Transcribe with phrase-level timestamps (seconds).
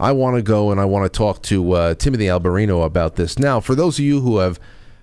[0.00, 3.38] I want to go and I want to talk to uh, Timothy Alberino about this.
[3.38, 4.60] Now, for those of you who have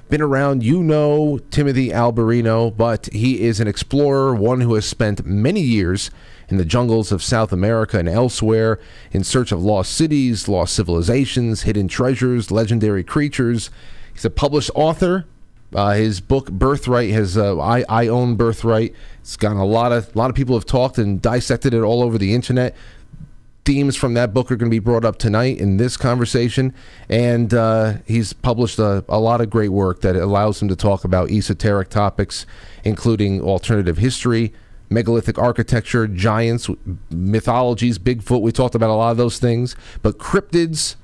[0.07, 5.25] been around, you know Timothy Alberino, but he is an explorer, one who has spent
[5.25, 6.11] many years
[6.47, 8.79] in the jungles of South America and elsewhere
[9.11, 13.69] in search of lost cities, lost civilizations, hidden treasures, legendary creatures.
[14.13, 15.25] He's a published author.
[15.73, 18.93] Uh, his book Birthright has uh, I, I own Birthright.
[19.19, 22.01] It's gotten a lot of a lot of people have talked and dissected it all
[22.01, 22.75] over the internet
[23.65, 26.73] themes from that book are going to be brought up tonight in this conversation.
[27.09, 31.03] And uh, he's published a, a, lot of great work that allows him to talk
[31.03, 32.45] about esoteric topics,
[32.83, 34.53] including alternative history,
[34.89, 36.69] megalithic architecture, giants,
[37.09, 38.41] mythologies, Bigfoot.
[38.41, 39.75] We talked about a lot of those things.
[40.03, 40.95] But cryptids,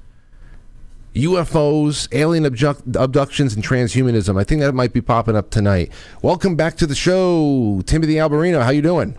[1.15, 4.39] UFOs, alien abduct abductions, and transhumanism.
[4.39, 5.91] I think that might be popping up tonight.
[6.21, 8.63] Welcome back to the show, Timothy Alberino.
[8.63, 9.17] How you doing?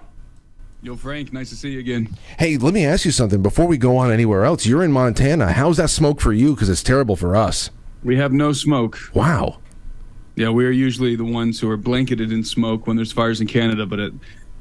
[0.84, 2.08] Yo, Frank, nice to see you again.
[2.40, 4.66] Hey, let me ask you something before we go on anywhere else.
[4.66, 5.52] You're in Montana.
[5.52, 6.54] How's that smoke for you?
[6.54, 7.70] Because it's terrible for us.
[8.02, 8.98] We have no smoke.
[9.14, 9.60] Wow.
[10.34, 13.46] Yeah, we are usually the ones who are blanketed in smoke when there's fires in
[13.46, 14.10] Canada, but at,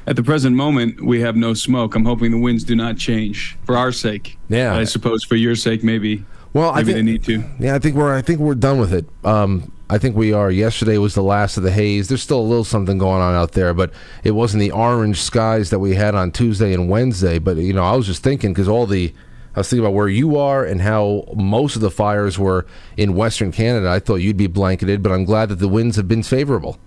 [0.06, 1.96] at the present moment, we have no smoke.
[1.96, 4.38] I'm hoping the winds do not change for our sake.
[4.48, 4.76] Yeah.
[4.76, 6.24] I suppose for your sake, maybe.
[6.53, 7.44] Well, maybe I think, they need to.
[7.59, 9.08] Yeah, I think we're I think we're done with it.
[9.24, 10.50] Um, I think we are.
[10.50, 12.08] Yesterday was the last of the haze.
[12.08, 13.92] There's still a little something going on out there, but
[14.23, 17.39] it wasn't the orange skies that we had on Tuesday and Wednesday.
[17.39, 19.14] But you know, I was just thinking because all the
[19.53, 23.16] I was thinking about where you are and how most of the fires were in
[23.16, 23.89] Western Canada.
[23.89, 26.80] I thought you'd be blanketed, but I'm glad that the winds have been favorable.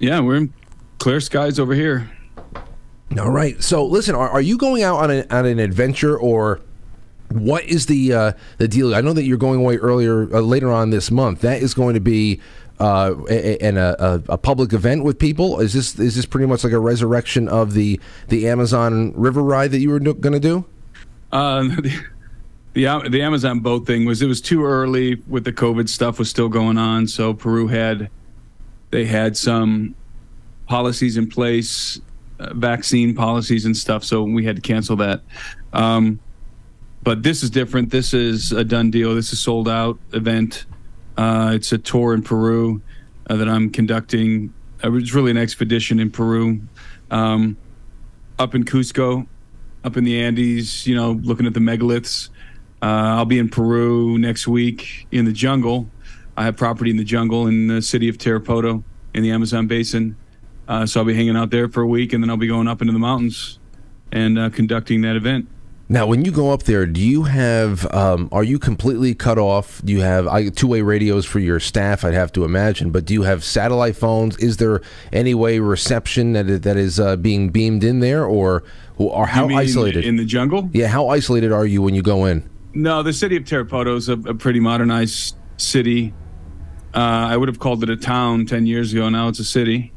[0.00, 0.52] Yeah, we're in
[0.98, 2.10] clear skies over here.
[3.16, 3.62] All right.
[3.62, 6.60] So listen, are, are you going out on, a, on an adventure or?
[7.30, 8.94] What is the uh, the deal?
[8.94, 11.40] I know that you're going away earlier uh, later on this month.
[11.42, 12.40] That is going to be
[12.80, 15.60] uh, a, a, a, public event with people.
[15.60, 19.72] Is this is this pretty much like a resurrection of the the Amazon River ride
[19.72, 20.64] that you were going to do?
[21.32, 22.00] Uh, the,
[22.74, 26.30] the the Amazon boat thing was it was too early with the COVID stuff was
[26.30, 27.06] still going on.
[27.08, 28.10] So Peru had
[28.90, 29.94] they had some
[30.66, 32.00] policies in place,
[32.38, 34.04] uh, vaccine policies and stuff.
[34.04, 35.22] So we had to cancel that.
[35.72, 36.20] Um,
[37.08, 37.88] but this is different.
[37.88, 39.14] This is a done deal.
[39.14, 40.66] This is sold out event.
[41.16, 42.82] Uh, it's a tour in Peru
[43.30, 44.52] uh, that I'm conducting.
[44.84, 46.60] Uh, it's really an expedition in Peru,
[47.10, 47.56] um,
[48.38, 49.26] up in Cusco,
[49.84, 50.86] up in the Andes.
[50.86, 52.28] You know, looking at the megaliths.
[52.82, 55.88] Uh, I'll be in Peru next week in the jungle.
[56.36, 60.14] I have property in the jungle in the city of Tarapoto in the Amazon basin.
[60.68, 62.68] Uh, so I'll be hanging out there for a week, and then I'll be going
[62.68, 63.58] up into the mountains
[64.12, 65.48] and uh, conducting that event.
[65.90, 67.90] Now, when you go up there, do you have?
[67.94, 69.80] Um, are you completely cut off?
[69.82, 72.04] Do you have two-way radios for your staff?
[72.04, 74.36] I'd have to imagine, but do you have satellite phones?
[74.36, 74.82] Is there
[75.14, 78.64] any way reception that that is uh, being beamed in there, or
[78.98, 80.68] or how isolated in the jungle?
[80.74, 82.48] Yeah, how isolated are you when you go in?
[82.74, 86.12] No, the city of Tarapoto is a, a pretty modernized city.
[86.94, 89.08] Uh, I would have called it a town ten years ago.
[89.08, 89.94] Now it's a city.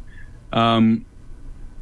[0.53, 1.05] Um,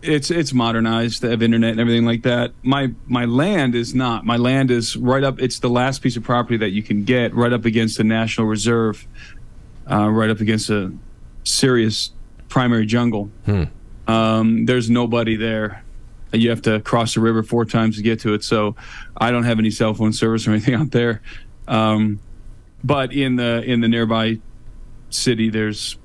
[0.02, 1.22] it's it's modernized.
[1.22, 2.52] They have internet and everything like that.
[2.64, 4.26] My my land is not.
[4.26, 5.42] My land is right up.
[5.42, 8.48] It's the last piece of property that you can get right up against the national
[8.48, 9.06] reserve,
[9.90, 10.94] uh, right up against a
[11.44, 12.12] serious
[12.48, 13.30] primary jungle.
[13.46, 13.64] Hmm.
[14.08, 15.84] Um, there's nobody there.
[16.32, 18.44] You have to cross the river four times to get to it.
[18.44, 18.76] So
[19.18, 21.22] I don't have any cell phone service or anything out there.
[21.68, 22.20] Um,
[22.84, 24.40] but in the in the nearby
[25.10, 25.98] city, there's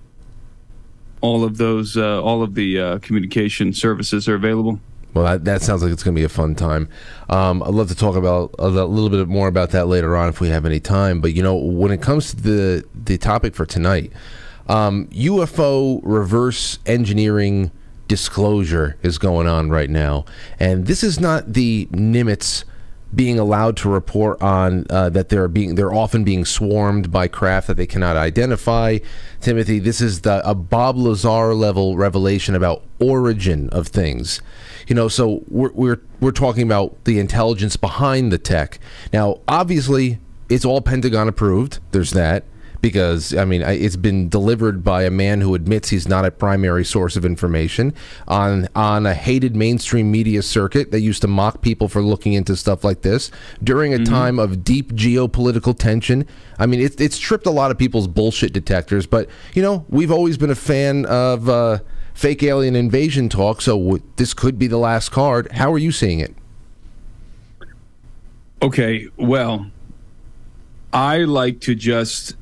[1.25, 4.79] all of those, uh, all of the uh, communication services are available.
[5.15, 6.87] Well, that, that sounds like it's going to be a fun time.
[7.31, 10.39] Um, I'd love to talk about a little bit more about that later on if
[10.39, 11.23] we have any time.
[11.23, 14.13] But you know, when it comes to the the topic for tonight,
[14.69, 17.71] um, UFO reverse engineering
[18.07, 20.27] disclosure is going on right now,
[20.61, 22.65] and this is not the Nimitz
[23.15, 27.67] being allowed to report on uh, that they're being they're often being swarmed by craft
[27.69, 28.99] that they cannot identify.
[29.41, 34.41] Timothy, this is the a Bob Lazar level revelation about origin of things.
[34.87, 38.79] You know, so we're we're we're talking about the intelligence behind the tech.
[39.13, 40.19] Now, obviously,
[40.49, 41.79] it's all Pentagon approved.
[41.93, 42.45] There's that
[42.85, 46.85] because I mean it's been delivered by a man who admits he's not a primary
[46.85, 47.95] source of information
[48.29, 52.55] on on a hated mainstream media circuit that used to mock people for looking into
[52.57, 53.31] stuff like this
[53.63, 54.11] during a mm -hmm.
[54.11, 56.27] time of deep geopolitical tension.
[56.59, 60.13] I mean it's it's tripped a lot of people's bullshit detectors, but you know we've
[60.13, 61.79] always been a fan of uh,
[62.13, 65.51] fake alien invasion talk, so this could be the last card.
[65.53, 66.35] How are you seeing it?
[68.61, 69.71] Okay, well,
[70.93, 72.37] I like to just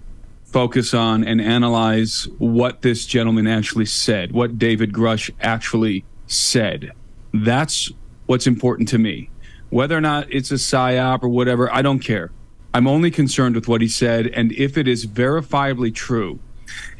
[0.53, 6.93] focus on and analyze what this gentleman actually said, what David Grusch actually said.
[7.33, 7.91] That's
[8.27, 9.31] what's important to me.
[9.73, 12.31] whether or not it's a psyop or whatever, I don't care.
[12.75, 16.39] I'm only concerned with what he said and if it is verifiably true.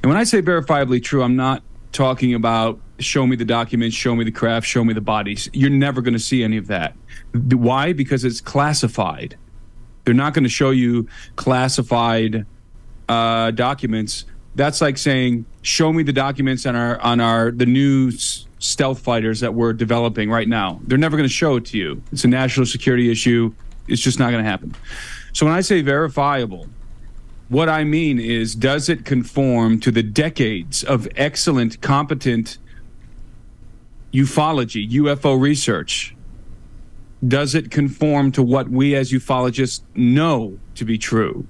[0.03, 1.63] And when I say verifiably true, I'm not
[1.93, 5.51] talking about show me the documents, show me the craft, show me the bodies.
[5.53, 6.97] You're never going to see any of that.
[7.35, 7.93] Why?
[7.93, 9.37] Because it's classified.
[10.05, 11.07] They're not going to show you
[11.37, 12.47] classified
[13.13, 14.25] uh, documents.
[14.55, 18.11] That's like saying, show me the documents on our on our the new
[18.59, 20.81] stealth fighters that we're developing right now.
[20.85, 22.03] They're never going to show it to you.
[22.13, 23.55] It's a national security issue.
[23.89, 24.75] It's just not going to happen.
[25.33, 26.69] So when I say verifiable,
[27.49, 32.59] what I mean is, does it conform to the decades of excellent, competent
[34.13, 36.15] ufology, UFO research?
[37.27, 41.47] Does it conform to what we as ufologists know to be true?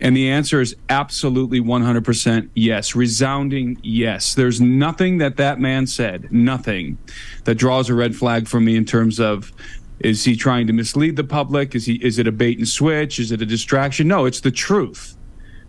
[0.00, 2.94] And the answer is absolutely 100% yes.
[2.94, 4.34] Resounding yes.
[4.34, 6.98] There's nothing that that man said, nothing
[7.44, 9.52] that draws a red flag for me in terms of
[9.98, 11.74] is he trying to mislead the public?
[11.74, 13.18] Is he is it a bait and switch?
[13.18, 14.06] Is it a distraction?
[14.06, 15.16] No, it's the truth.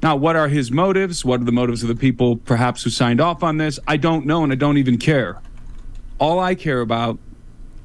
[0.03, 1.25] Now, what are his motives?
[1.25, 3.79] What are the motives of the people perhaps who signed off on this?
[3.87, 5.41] I don't know and I don't even care.
[6.19, 7.17] All I care about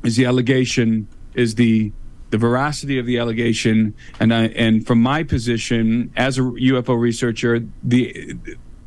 [0.03, 1.93] is the allegation, is the
[2.33, 7.61] the veracity of the allegation, and I, and from my position as a UFO researcher,
[7.85, 8.37] the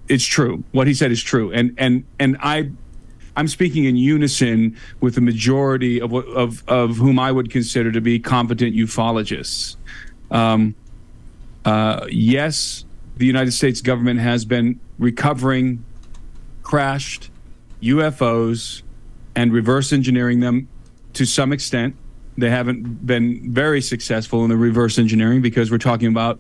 [0.09, 0.63] it's true.
[0.71, 2.71] What he said is true, and and and I.
[3.37, 7.99] I'm speaking in unison with the majority of, of, of whom I would consider to
[7.99, 9.75] be competent ufologists.
[10.31, 10.73] Um,
[11.65, 12.85] uh, yes,
[13.17, 15.83] the United States government has been recovering
[16.63, 17.29] crashed
[17.81, 18.83] UFOs
[19.35, 20.69] and reverse engineering them
[21.11, 21.97] to some extent.
[22.37, 26.39] They haven't been very successful in the reverse engineering because we're talking about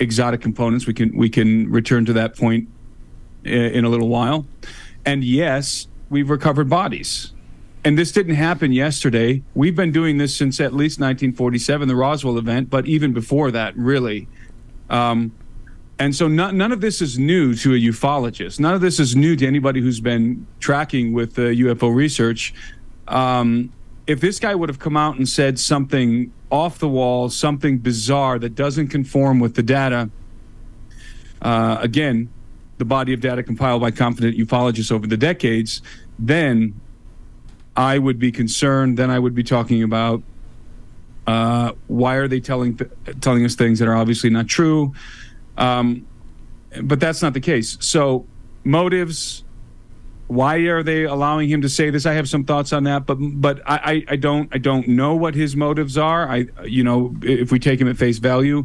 [0.00, 0.86] exotic components.
[0.86, 2.68] We can we can return to that point
[3.44, 4.46] in a little while.
[5.06, 7.32] And yes, we've recovered bodies.
[7.84, 9.42] And this didn't happen yesterday.
[9.54, 13.74] We've been doing this since at least 1947, the Roswell event, but even before that,
[13.76, 14.28] really.
[14.90, 15.32] Um,
[15.98, 18.60] and so none, none of this is new to a ufologist.
[18.60, 22.52] None of this is new to anybody who's been tracking with uh, UFO research.
[23.08, 23.72] Um,
[24.10, 28.40] if this guy would have come out and said something off the wall, something bizarre
[28.40, 30.10] that doesn't conform with the data,
[31.42, 32.28] uh, again,
[32.78, 35.80] the body of data compiled by confident ufologists over the decades,
[36.18, 36.74] then
[37.76, 38.98] I would be concerned.
[38.98, 40.24] Then I would be talking about
[41.28, 42.90] uh, why are they telling th-
[43.20, 44.92] telling us things that are obviously not true.
[45.56, 46.04] Um,
[46.82, 47.78] but that's not the case.
[47.80, 48.26] So
[48.64, 49.44] motives,
[50.30, 52.06] why are they allowing him to say this?
[52.06, 55.34] I have some thoughts on that, but but I, I don't I don't know what
[55.34, 56.28] his motives are.
[56.28, 58.64] I you know if we take him at face value,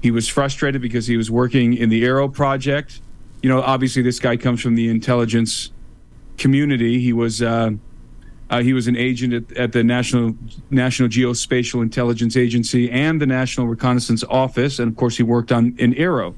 [0.00, 3.00] he was frustrated because he was working in the AARO project.
[3.42, 5.72] You know, obviously this guy comes from the intelligence
[6.38, 7.00] community.
[7.00, 7.72] He was uh,
[8.48, 10.36] uh, he was an agent at, at, the National
[10.70, 15.74] National Geospatial Intelligence Agency and the National Reconnaissance Office, and of course he worked on
[15.76, 16.36] in AARO.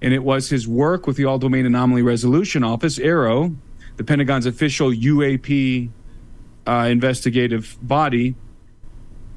[0.00, 3.56] And it was his work with the All Domain Anomaly Resolution Office, AARO,
[3.98, 5.90] the Pentagon's official UAP
[6.66, 8.34] uh, investigative body,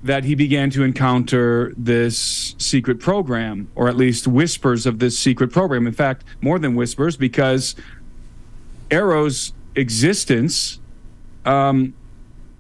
[0.04, 5.52] that he began to encounter this secret program, or at least whispers of this secret
[5.52, 5.86] program.
[5.86, 7.76] In fact, more than whispers, because
[8.90, 10.80] AARO's existence
[11.46, 11.94] um,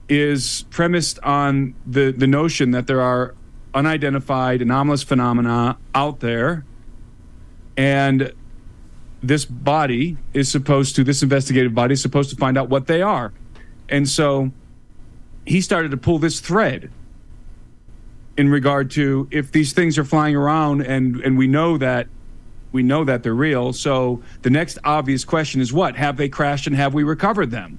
[0.08, 3.34] is premised on the, the notion that there are
[3.74, 6.66] unidentified anomalous phenomena out there.
[7.78, 8.34] And
[9.24, 13.02] this body is supposed to, this investigative body is supposed to find out what they
[13.02, 13.34] are.
[13.90, 14.52] And so
[15.46, 16.92] he started to pull this thread
[18.38, 22.08] in regard to if these things are flying around and, and we know that
[22.72, 23.74] we know that they're real.
[23.74, 25.98] So the next obvious question is what?
[25.98, 27.78] Have they crashed and have we recovered them?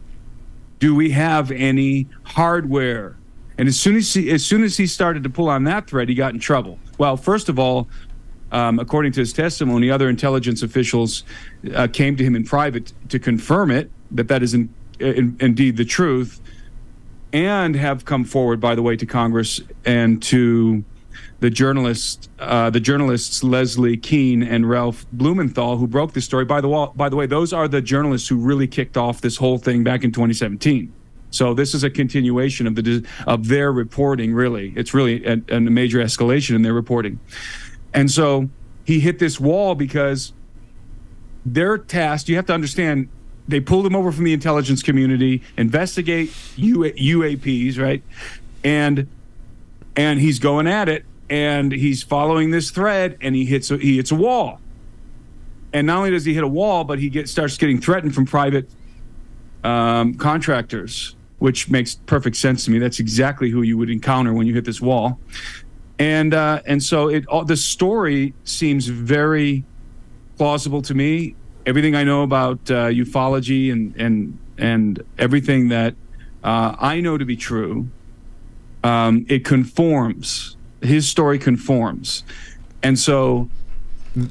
[0.81, 3.17] Do we have any hardware?
[3.57, 6.11] And as soon as he, as soon as he started to pull on that thread,
[6.11, 6.79] he got in trouble.
[6.99, 7.89] Well, first of all,
[8.53, 11.25] um, according to his testimony, other intelligence officials
[11.75, 15.77] uh, came to him in private to confirm it that that is in, in, indeed
[15.77, 16.41] the truth,
[17.33, 20.85] and have come forward, by the way, to Congress and to
[21.41, 26.45] the journalists, uh, the journalists Leslie Kean and Ralph Blumenthal, who broke this story.
[26.45, 29.37] By the wall, by the way, those are the journalists who really kicked off this
[29.37, 30.93] whole thing back in 2017.
[31.31, 34.35] So this is a continuation of the of their reporting.
[34.35, 37.19] Really, it's really a, a major escalation in their reporting.
[37.95, 38.49] And so
[38.85, 40.33] he hit this wall because
[41.45, 43.09] they're tasked, you have to understand,
[43.49, 48.03] they pulled him over from the intelligence community, investigate UAPs, right?
[48.65, 49.09] And
[49.95, 53.97] and he's going at it and he's following this thread and he hits a, he
[53.97, 54.59] hits a wall.
[55.75, 58.25] And not only does he hit a wall, but he get, starts getting threatened from
[58.25, 58.71] private
[59.65, 62.79] um, contractors which makes perfect sense to me.
[62.79, 65.19] That's exactly who you would encounter when you hit this wall.
[66.03, 69.65] And uh, and so it all, the story seems very
[70.37, 71.37] plausible to me.
[71.65, 75.95] Everything I know about uh, ufology and and and everything that
[76.43, 77.89] uh, I know to be true,
[78.83, 80.57] um, it conforms.
[80.81, 82.25] His story conforms,
[82.83, 83.49] and so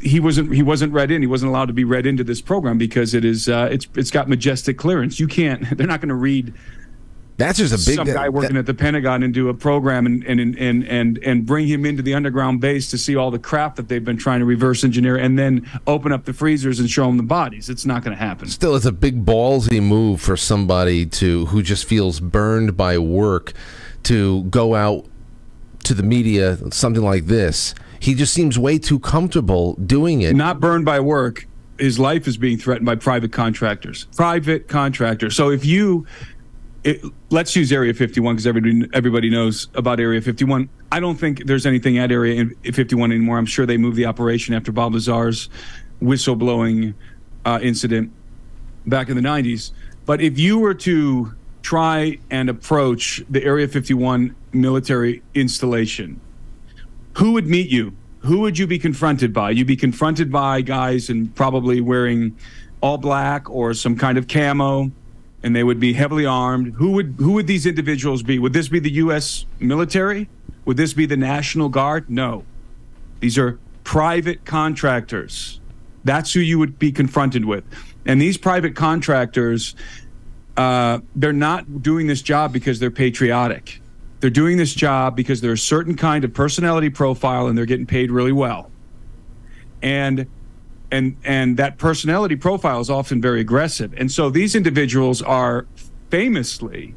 [0.01, 1.21] he wasn't he wasn't read in.
[1.21, 4.11] He wasn't allowed to be read into this program because it is uh, it's it's
[4.11, 5.21] got majestic clearance.
[5.21, 5.65] You can't.
[5.77, 6.53] They're not going to read.
[7.41, 10.05] That's just a big some guy working that, at the Pentagon and do a program
[10.05, 13.39] and, and and and and bring him into the underground base to see all the
[13.39, 16.89] crap that they've been trying to reverse engineer and then open up the freezers and
[16.89, 17.69] show him the bodies.
[17.69, 18.47] It's not going to happen.
[18.47, 23.53] Still, it's a big ballsy move for somebody to who just feels burned by work
[24.03, 25.05] to go out
[25.83, 30.35] to the media something like this he just seems way too comfortable doing it.
[30.35, 31.47] Not burned by work.
[31.77, 34.05] His life is being threatened by private contractors.
[34.15, 35.35] Private contractors.
[35.35, 36.07] So if you
[36.83, 40.69] it, let's use Area 51 because everybody everybody knows about Area 51.
[40.91, 43.37] I don't think there's anything at Area 51 anymore.
[43.37, 45.49] I'm sure they moved the operation after Bob Lazar's
[46.01, 46.93] whistleblowing
[47.45, 48.11] uh, incident
[48.87, 49.71] back in the 90s.
[50.05, 56.19] But if you were to try and approach the Area 51 military installation
[57.17, 57.93] who would meet you?
[58.19, 59.51] Who would you be confronted by?
[59.51, 62.37] You'd be confronted by guys and probably wearing
[62.81, 64.91] all black or some kind of camo,
[65.43, 66.73] and they would be heavily armed.
[66.75, 68.39] Who would who would these individuals be?
[68.39, 69.45] Would this be the U.S.
[69.59, 70.29] military?
[70.65, 72.09] Would this be the National Guard?
[72.09, 72.43] No,
[73.19, 75.59] these are private contractors.
[76.03, 77.63] That's who you would be confronted with,
[78.05, 79.75] and these private contractors,
[80.57, 83.81] uh, they're not doing this job because they're patriotic
[84.21, 87.87] they're doing this job because they're a certain kind of personality profile and they're getting
[87.87, 88.71] paid really well.
[89.81, 90.27] And
[90.91, 93.93] and and that personality profile is often very aggressive.
[93.97, 95.65] And so these individuals are
[96.09, 96.93] famously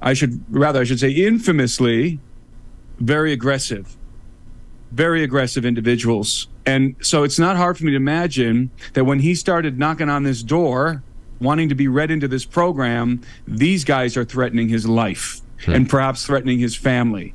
[0.00, 2.20] I should rather I should say infamously
[2.98, 3.96] very aggressive.
[4.92, 6.48] Very aggressive individuals.
[6.66, 10.24] And so it's not hard for me to imagine that when he started knocking on
[10.24, 11.02] this door,
[11.40, 15.72] wanting to be read into this program, these guys are threatening his life hmm.
[15.72, 17.34] and perhaps threatening his family.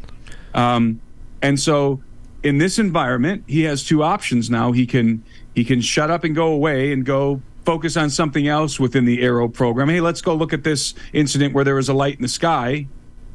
[0.53, 1.01] Um,
[1.41, 2.01] and so,
[2.45, 4.71] in this environment, he has two options now.
[4.71, 5.23] He can
[5.55, 9.23] he can shut up and go away and go focus on something else within the
[9.23, 9.89] AARO program.
[9.89, 12.85] Hey, let's go look at this incident where there was a light in the sky,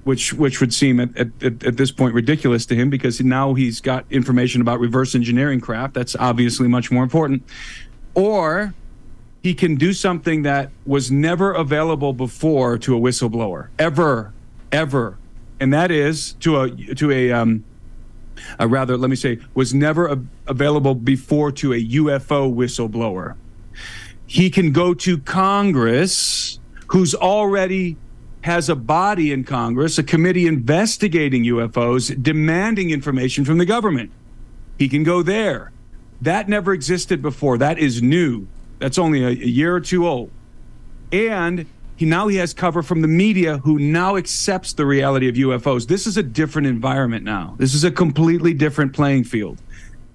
[0.05, 3.81] which which would seem at, at, at this point ridiculous to him because now he's
[3.81, 5.95] got information about reverse engineering craft.
[5.95, 7.43] That's obviously much more important.
[8.15, 8.75] Or
[9.43, 14.33] he can do something that was never available before to a whistleblower, ever
[14.71, 15.19] ever,
[15.59, 17.65] and that is to a to a um,
[18.59, 23.37] a rather let me say was never a, available before to a UFO whistleblower.
[24.27, 27.97] He can go to Congress, who's already
[28.43, 34.11] has a body in Congress, a committee investigating UFOs, demanding information from the government.
[34.79, 35.73] He can go there.
[36.23, 37.59] That never existed before.
[37.59, 38.47] That is new.
[38.79, 40.31] That's only a, a year or two old.
[41.13, 41.67] And
[42.01, 45.87] he now he has cover from the media who now accepts the reality of UFOs.
[45.87, 47.57] This is a different environment now.
[47.59, 49.61] This is a completely different playing field.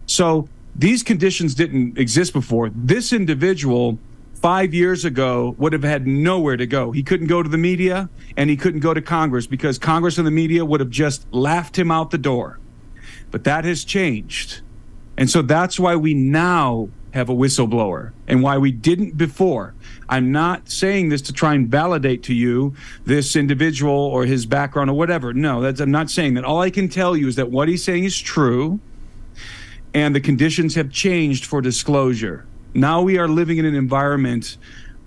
[0.08, 2.72] So these conditions didn't exist before.
[2.74, 4.00] This individual
[4.34, 6.92] five years ago would have had nowhere to go.
[6.92, 10.25] He couldn't go to the media and he couldn't go to Congress because Congress and
[10.25, 12.58] the media would have just laughed him out the door.
[13.30, 14.62] But that has changed.
[15.18, 19.75] And so that's why we now have a whistleblower and why we didn't before.
[20.07, 24.89] I'm not saying this to try and validate to you this individual or his background
[24.89, 25.33] or whatever.
[25.33, 26.43] No, that's I'm not saying that.
[26.43, 28.79] All I can tell you is that what he's saying is true
[29.93, 32.45] and the conditions have changed for disclosure.
[32.74, 34.57] Now we are living in an environment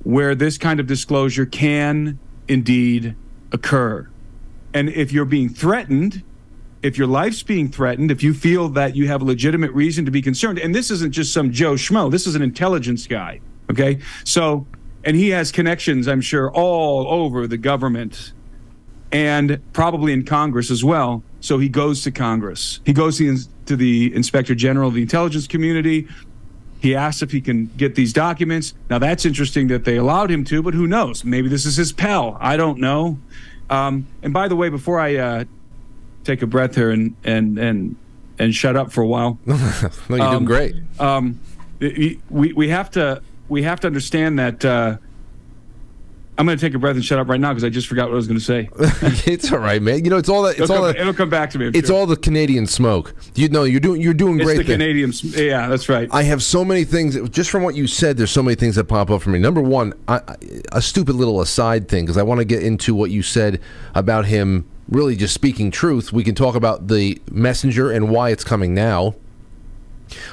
[0.02, 3.14] where this kind of disclosure can indeed
[3.52, 4.08] occur.
[4.72, 6.22] And if you're being threatened,
[6.82, 10.10] if your life's being threatened, if you feel that you have a legitimate reason to
[10.10, 13.40] be concerned, and this isn't just some Joe Schmo, this is an intelligence guy.
[13.70, 13.98] Okay.
[14.24, 14.66] So,
[15.04, 18.32] and he has connections, I'm sure, all over the government
[19.10, 21.22] and probably in Congress as well.
[21.40, 22.80] So he goes to Congress.
[22.84, 26.08] He goes to the Inspector General of the intelligence community.
[26.80, 28.74] He asks if he can get these documents.
[28.90, 31.24] Now, that's interesting that they allowed him to, but who knows?
[31.24, 32.36] Maybe this is his pal.
[32.40, 33.18] I don't know.
[33.70, 35.44] Um, and by the way, before I uh,
[36.24, 37.96] take a breath here and and and
[38.38, 39.38] and shut up for a while.
[39.46, 39.56] no,
[40.08, 40.74] you're um, doing great.
[40.98, 41.40] Um,
[41.80, 44.98] we we have to we have to understand that uh,
[46.38, 48.04] I'm going to take a breath and shut up right now because I just forgot
[48.08, 48.68] what I was going to say.
[49.30, 50.04] it's all right, man.
[50.04, 50.50] You know, it's all that.
[50.50, 51.66] It's it'll, all come, that, it'll come back to me.
[51.66, 51.96] I'm It's sure.
[51.96, 53.12] all the Canadian smoke.
[53.34, 54.58] You know, you're doing you're doing It's great.
[54.58, 54.78] the thing.
[54.78, 55.12] Canadian.
[55.22, 56.08] Yeah, that's right.
[56.12, 57.18] I have so many things.
[57.30, 59.40] Just from what you said, there's so many things that pop up for me.
[59.40, 60.20] Number one, I,
[60.70, 63.60] a stupid little aside thing because I want to get into what you said
[63.94, 66.12] about him really just speaking truth.
[66.12, 69.16] We can talk about the messenger and why it's coming now.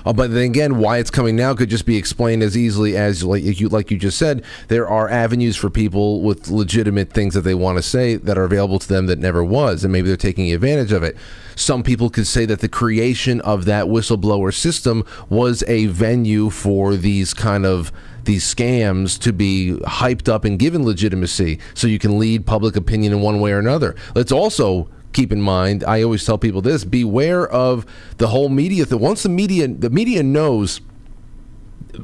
[0.05, 3.23] Uh, but then again, why it's coming now could just be explained as easily as
[3.23, 4.43] like you like you just said.
[4.67, 8.43] There are avenues for people with legitimate things that they want to say that are
[8.43, 11.15] available to them that never was, and maybe they're taking advantage of it.
[11.55, 16.95] Some people could say that the creation of that whistleblower system was a venue for
[16.95, 17.91] these kind of
[18.25, 23.13] these scams to be hyped up and given legitimacy, so you can lead public opinion
[23.13, 23.95] in one way or another.
[24.15, 27.85] Let's also keep in mind i always tell people this beware of
[28.17, 30.81] the whole media that once the media the media knows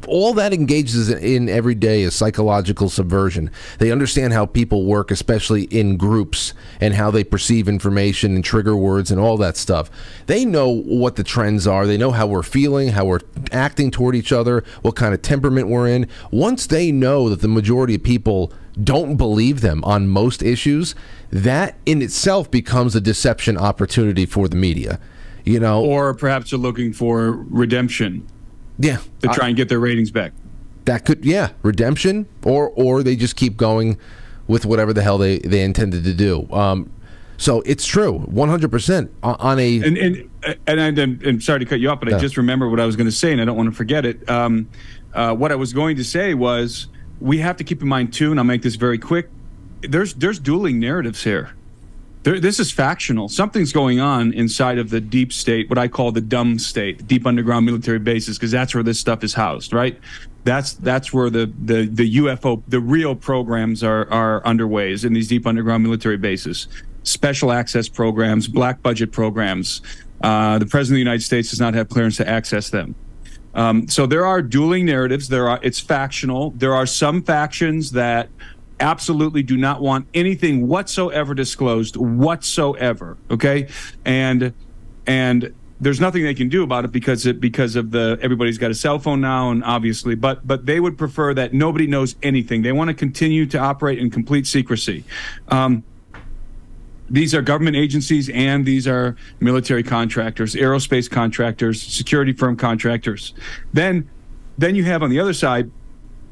[0.07, 3.51] all that engages in, every day is psychological subversion.
[3.79, 8.75] They understand how people work, especially in groups, and how they perceive information and trigger
[8.75, 9.89] words and all that stuff.
[10.27, 11.85] They know what the trends are.
[11.85, 15.67] They know how we're feeling, how we're acting toward each other, what kind of temperament
[15.67, 16.07] we're in.
[16.31, 18.51] Once they know that the majority of people
[18.81, 20.95] don't believe them on most issues,
[21.29, 24.99] that in itself becomes a deception opportunity for the media.
[25.43, 28.27] You know, or perhaps they're looking for redemption
[28.77, 30.33] yeah, to try and get their ratings back.
[30.85, 33.97] that could yeah redemption or or they just keep going
[34.47, 36.91] with whatever the hell they they intended to do um
[37.37, 41.65] so it's true 100% on- on a And and and, and, and, and sorry to
[41.65, 42.13] cut you off, but.
[42.13, 44.05] I just remember what I was going to say, and I don't want to forget
[44.05, 44.27] it.
[44.29, 44.69] Um,
[45.13, 46.87] uh, what I was going to say was
[47.21, 49.29] we have to keep in mind too, and I'll make this very quick.
[49.81, 51.51] There's there's dueling narratives here.
[52.23, 53.29] There, this is factional.
[53.29, 57.03] Something's going on inside of the deep state, what I call the dumb state, the
[57.03, 59.99] deep underground military bases, because that's where this stuff is housed, right?
[60.43, 65.13] That's that's where the, the, the UFO, the real programs are are underway, is in
[65.13, 66.67] these deep underground military bases,
[67.03, 69.81] special access programs, black budget programs.
[70.21, 72.93] Uh, the president of the United States does not have clearance to access them.
[73.53, 75.27] Um, so there are dueling narratives.
[75.27, 76.51] There are it's factional.
[76.51, 78.29] There are some factions that
[78.79, 83.17] absolutely do not want anything whatsoever disclosed whatsoever.
[83.29, 83.67] Okay,
[84.05, 84.53] and
[85.05, 88.69] and there's nothing they can do about it because it because of the everybody's got
[88.69, 92.61] a cell phone now and obviously but but they would prefer that nobody knows anything
[92.61, 95.03] they want to continue to operate in complete secrecy
[95.47, 95.83] um,
[97.11, 103.33] these are government agencies and these are military contractors, aerospace contractors, security firm contractors.
[103.73, 104.09] Then,
[104.57, 105.69] then you have on the other side,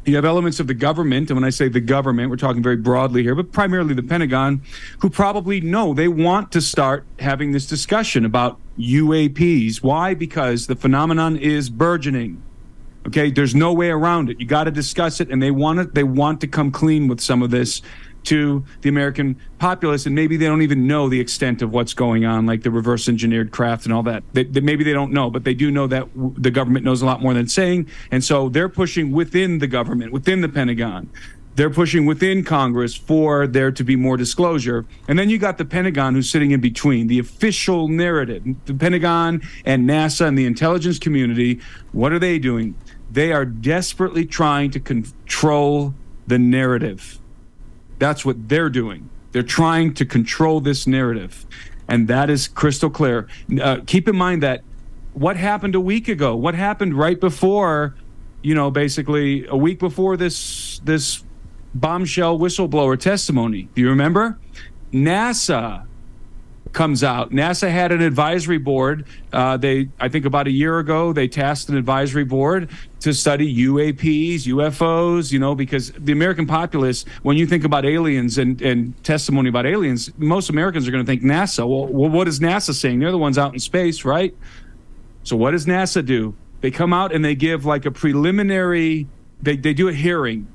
[0.06, 2.78] you have elements of the government, and when I say the government, we're talking very
[2.78, 4.62] broadly here, but primarily the Pentagon,
[5.00, 9.84] who probably know they want to start having this discussion about UAPs.
[9.84, 10.14] Why?
[10.14, 12.42] Because the phenomenon is burgeoning.
[13.08, 14.40] Okay, there's no way around it.
[14.40, 15.94] You got to discuss it, and they want it.
[15.94, 17.82] They want to come clean with some of this
[18.26, 22.26] to the American populace, and maybe they don't even know the extent of what's going
[22.26, 24.24] on, like the reverse engineered craft and all that.
[24.34, 27.02] They, they- maybe they don't know, but they do know that w- the government knows
[27.02, 31.10] a lot more than saying, and so they're pushing within the government, within the Pentagon.
[31.56, 34.86] They're pushing within Congress for there to be more disclosure.
[35.10, 38.44] And then you got the Pentagon who's sitting in between, the official narrative.
[38.66, 41.60] The Pentagon and NASA and the intelligence community,
[41.92, 42.76] what are they doing?
[43.12, 45.94] They are desperately trying to control
[46.28, 47.19] the narrative.
[48.00, 49.10] That's what they're doing.
[49.32, 51.46] They're trying to control this narrative.
[51.88, 53.28] And that is crystal clear.
[53.62, 54.64] Uh, keep in mind that
[55.14, 57.96] what happened a week ago, what happened right before,
[58.42, 61.24] you know, basically a week before this this
[61.76, 63.70] bombshell whistleblower testimony.
[63.76, 64.40] Do you remember?
[64.94, 65.86] NASA
[66.74, 67.32] comes out.
[67.32, 69.06] NASA had an advisory board.
[69.34, 72.70] Uh, they, I think, about a year ago, they tasked an advisory board
[73.02, 75.32] to study UAPs, UFOs.
[75.32, 79.66] You know, because the American populace, when you think about aliens and and testimony about
[79.66, 81.68] aliens, most Americans are going to think NASA.
[81.68, 83.00] Well, well, what is NASA saying?
[83.00, 84.36] They're the ones out in space, right?
[85.24, 86.36] So what does NASA do?
[86.62, 89.08] They come out and they give like a preliminary.
[89.42, 90.48] They they do a hearing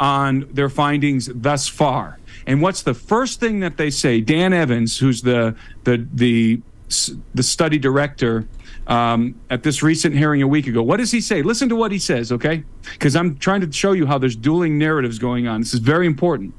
[0.00, 2.18] on their findings thus far.
[2.46, 4.20] And what's the first thing that they say?
[4.20, 6.60] Dan Evans, who's the the the
[7.34, 8.48] the study director
[8.86, 11.42] um, at this recent hearing a week ago, what does he say?
[11.42, 12.64] Listen to what he says, okay?
[12.92, 15.60] Because I'm trying to show you how there's dueling narratives going on.
[15.60, 16.54] This is very important.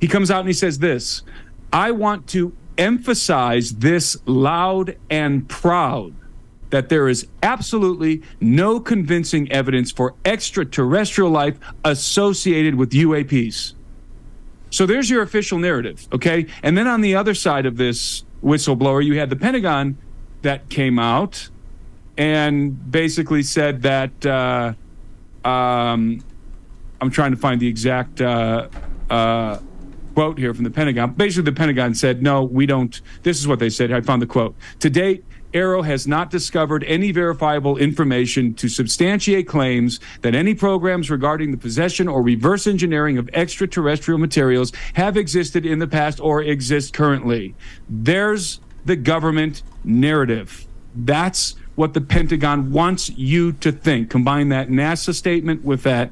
[0.00, 1.22] He comes out and he says this:
[1.72, 6.14] I want to emphasize this loud and proud
[6.70, 13.74] that there is absolutely no convincing evidence for extraterrestrial life associated with UAPs.
[14.70, 16.46] So there's your official narrative, okay?
[16.62, 19.98] And then on the other side of this whistleblower, you had the Pentagon
[20.42, 21.48] that came out
[22.16, 24.72] and basically said that uh,
[25.48, 26.22] um,
[27.00, 28.68] I'm trying to find the exact uh,
[29.08, 29.58] uh,
[30.14, 31.12] quote here from the Pentagon.
[31.14, 33.00] Basically, the Pentagon said, no, we don't.
[33.22, 33.90] This is what they said.
[33.92, 34.54] I found the quote.
[34.80, 41.10] To date, AARO has not discovered any verifiable information to substantiate claims that any programs
[41.10, 46.42] regarding the possession or reverse engineering of extraterrestrial materials have existed in the past or
[46.42, 47.54] exist currently.
[47.88, 50.66] There's the government narrative.
[50.94, 54.10] That's what the Pentagon wants you to think.
[54.10, 56.10] Combine that NASA statement with that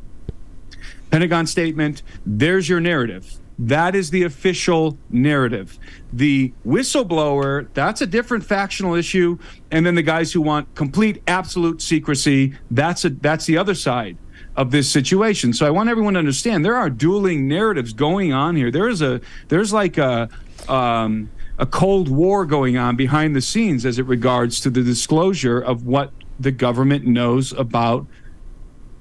[1.10, 2.02] Pentagon statement.
[2.26, 3.36] There's your narrative.
[3.58, 5.78] That is the official narrative.
[6.12, 9.38] The whistleblower, that's a different factional issue.
[9.70, 14.16] And then the guys who want complete absolute secrecy, that's a that's the other side
[14.56, 15.52] of this situation.
[15.52, 18.70] So I want everyone to understand there are dueling narratives going on here.
[18.70, 20.28] There is a there's like a
[20.68, 25.58] um, a cold war going on behind the scenes as it regards to the disclosure
[25.60, 28.06] of what the government knows about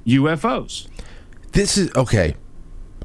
[0.08, 0.88] UFOs.
[1.52, 2.36] This is okay.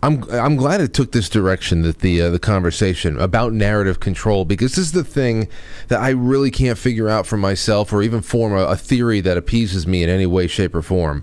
[0.03, 4.45] I'm I'm glad it took this direction that the uh, the conversation about narrative control
[4.45, 5.49] because this is the thing
[5.89, 9.37] that I really can't figure out for myself or even form a, a theory that
[9.37, 11.23] appeases me in any way, shape, or form.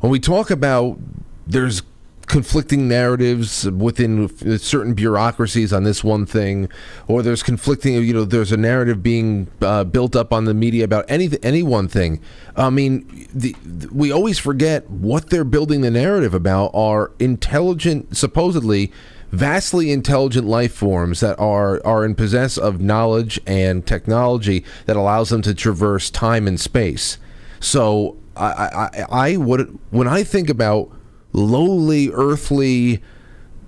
[0.00, 0.98] When we talk about
[1.46, 1.82] there's
[2.26, 6.68] conflicting narratives within certain bureaucracies on this one thing,
[7.06, 10.84] or there's conflicting, you know, there's a narrative being uh, built up on the media
[10.84, 12.20] about any any one thing.
[12.56, 13.54] I mean, the,
[13.92, 18.92] we always forget what they're building the narrative about are intelligent, supposedly
[19.32, 25.30] vastly intelligent life forms that are are in possess of knowledge and technology that allows
[25.30, 27.18] them to traverse time and space.
[27.60, 30.90] So I, I, I would when I think about
[31.36, 33.02] lowly earthly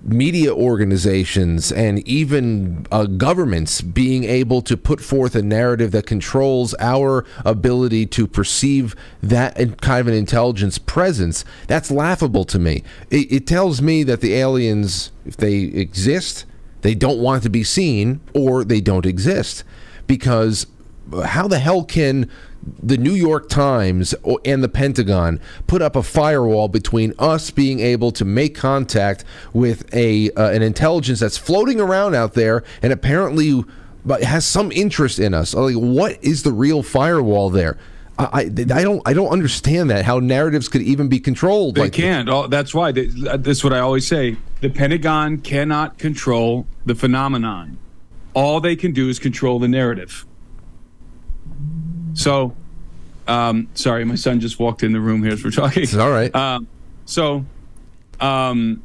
[0.03, 6.75] media organizations and even uh, governments being able to put forth a narrative that controls
[6.79, 12.83] our ability to perceive that kind of an intelligence presence, that's laughable to me.
[13.11, 16.47] It, it tells me that the aliens, if they exist,
[16.83, 19.65] they don't want to be seen or they don't exist.
[20.07, 20.67] Because
[21.25, 22.31] how the hell can
[22.83, 28.11] the New York Times and the Pentagon put up a firewall between us being able
[28.13, 33.65] to make contact with a uh, an intelligence that's floating around out there and apparently
[34.23, 35.55] has some interest in us.
[35.55, 37.79] Like, what is the real firewall there?
[38.19, 41.77] I, I, don't I don't understand that how narratives could even be controlled.
[41.77, 42.29] They like can't.
[42.29, 42.91] Oh, that's why.
[42.91, 44.37] They, that's what I always say.
[44.61, 47.79] The Pentagon cannot control the phenomenon.
[48.35, 50.27] All they can do is control the narrative.
[52.19, 52.53] So,
[53.29, 55.85] um, sorry, my son just walked in the room here as we're talking.
[55.85, 56.35] It's all right.
[56.35, 56.67] Um,
[57.05, 57.45] so,
[58.19, 58.83] um,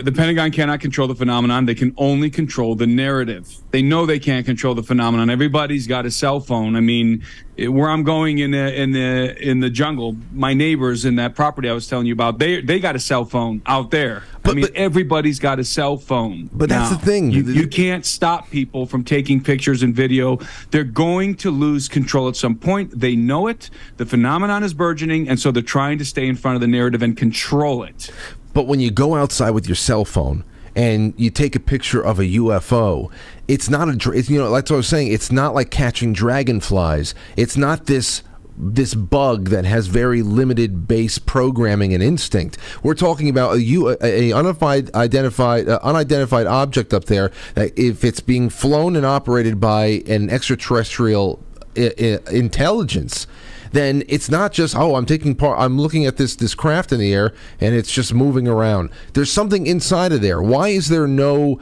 [0.00, 1.66] the Pentagon cannot control the phenomenon.
[1.66, 3.54] They can only control the narrative.
[3.72, 5.28] They know they can't control the phenomenon.
[5.28, 6.76] Everybody's got a cell phone.
[6.76, 7.22] I mean,
[7.58, 11.68] where I'm going in the in the in the jungle, my neighbors in that property
[11.68, 14.22] I was telling you about, they they got a cell phone out there.
[14.42, 16.48] But, I mean, but, everybody's got a cell phone.
[16.52, 16.88] But now.
[16.88, 17.30] that's the thing.
[17.30, 20.38] You, you can't stop people from taking pictures and video.
[20.70, 22.98] They're going to lose control at some point.
[22.98, 23.70] They know it.
[23.98, 27.02] The phenomenon is burgeoning, and so they're trying to stay in front of the narrative
[27.02, 28.10] and control it.
[28.54, 32.18] But when you go outside with your cell phone and you take a picture of
[32.18, 33.10] a UFO,
[33.48, 35.12] it's not a it's, you know that's what I was saying.
[35.12, 37.14] It's not like catching dragonflies.
[37.36, 38.22] It's not this
[38.56, 42.58] this bug that has very limited base programming and instinct.
[42.82, 48.04] We're talking about a, a, a unidentified identified uh, unidentified object up there that if
[48.04, 51.42] it's being flown and operated by an extraterrestrial
[51.76, 53.26] I- I- intelligence
[53.72, 57.00] then it's not just oh I'm taking part I'm looking at this this craft in
[57.00, 58.90] the air and it's just moving around.
[59.14, 60.40] There's something inside of there.
[60.40, 61.60] Why is there no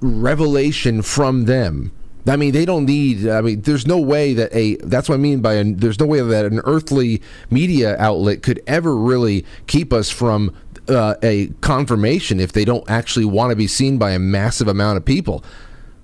[0.00, 1.92] revelation from them?
[2.26, 3.26] I mean, they don't need.
[3.26, 4.76] I mean, there's no way that a.
[4.76, 5.64] That's what I mean by a.
[5.64, 10.54] There's no way that an earthly media outlet could ever really keep us from
[10.88, 14.98] uh, a confirmation if they don't actually want to be seen by a massive amount
[14.98, 15.42] of people.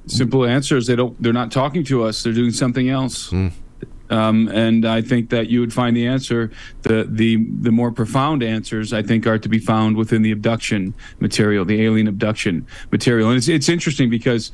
[0.07, 1.21] Simple answer is they don't.
[1.23, 2.23] They're not talking to us.
[2.23, 3.31] They're doing something else.
[3.31, 3.53] Mm.
[4.11, 6.51] Um, and I think that you would find the answer,
[6.83, 10.95] the the the more profound answers, I think, are to be found within the abduction
[11.21, 13.29] material, the alien abduction material.
[13.29, 14.53] And it's it's interesting because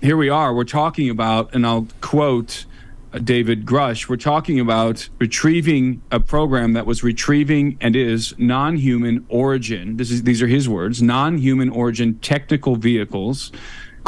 [0.00, 2.66] here we are, we're talking about, and I'll quote
[3.12, 9.24] uh, David Grusch, we're talking about retrieving a program that was retrieving and is non-human
[9.28, 9.96] origin.
[9.96, 13.50] This is these are his words, non-human origin technical vehicles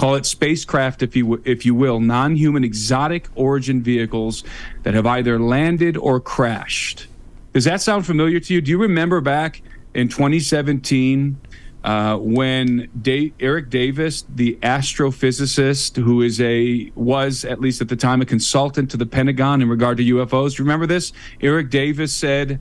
[0.00, 4.42] call it spacecraft if you if you will non-human exotic origin vehicles
[4.82, 7.06] that have either landed or crashed
[7.52, 9.60] does that sound familiar to you do you remember back
[9.92, 11.38] in 2017
[11.82, 17.96] uh, when da- Eric Davis, the astrophysicist, who is a was at least at the
[17.96, 20.58] time a consultant to the Pentagon in regard to UFOs.
[20.58, 21.14] Remember this?
[21.40, 22.60] Eric Davis said,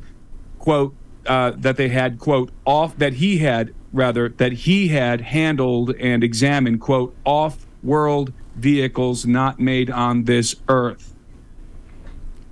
[0.58, 5.96] "quote uh, that they had quote off that he had rather that he had handled
[5.96, 11.16] and examined quote off-world vehicles not made on this earth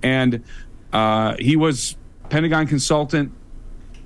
[0.02, 0.42] and
[0.92, 1.96] uh, he was
[2.28, 3.32] pentagon consultant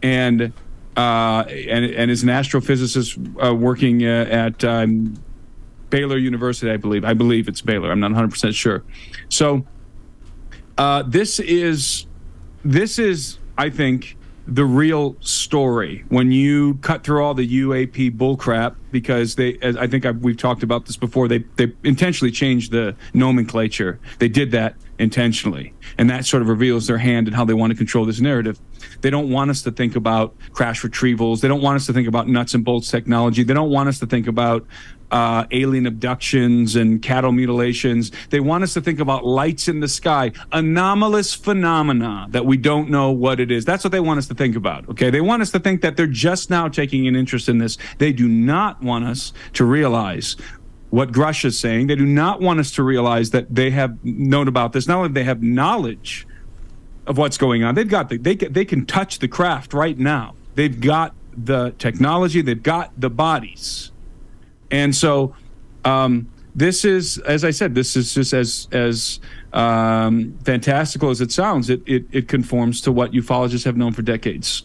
[0.02, 0.52] and
[0.96, 5.14] uh, and and is an astrophysicist uh, working uh, at um,
[5.90, 7.04] Baylor University, I believe.
[7.04, 7.90] I believe it's Baylor.
[7.90, 8.82] I'm not 100 percent sure.
[9.28, 9.64] So
[10.76, 12.06] uh, this is
[12.64, 14.16] this is, I think,
[14.46, 19.86] the real story when you cut through all the UAP bullcrap because they, as I
[19.86, 24.00] think I've, we've talked about this before, they they intentionally changed the nomenclature.
[24.18, 27.70] They did that intentionally, and that sort of reveals their hand and how they want
[27.70, 28.60] to control this narrative.
[29.00, 31.40] They don't want us to think about crash retrievals.
[31.40, 33.44] They don't want us to think about nuts and bolts technology.
[33.44, 34.66] They don't want us to think about
[35.12, 38.10] uh, alien abductions and cattle mutilations.
[38.30, 42.88] They want us to think about lights in the sky, anomalous phenomena that we don't
[42.88, 43.64] know what it is.
[43.64, 44.88] That's what they want us to think about.
[44.88, 45.10] Okay.
[45.10, 47.76] They want us to think that they're just now taking an interest in this.
[47.98, 50.36] They do not want us to realize
[50.88, 51.86] what Grusch is saying.
[51.86, 54.88] They do not want us to realize that they have known about this.
[54.88, 56.26] Not only they have knowledge
[57.06, 60.34] of what's going on, they've got the, they they can touch the craft right now.
[60.54, 62.42] They've got the technology.
[62.42, 63.92] They've got the bodies
[64.72, 65.36] and so
[65.84, 69.20] um, this is, as I said, this is just as as
[69.52, 71.70] um, fantastical as it sounds.
[71.70, 74.64] It, it it conforms to what ufologists have known for decades.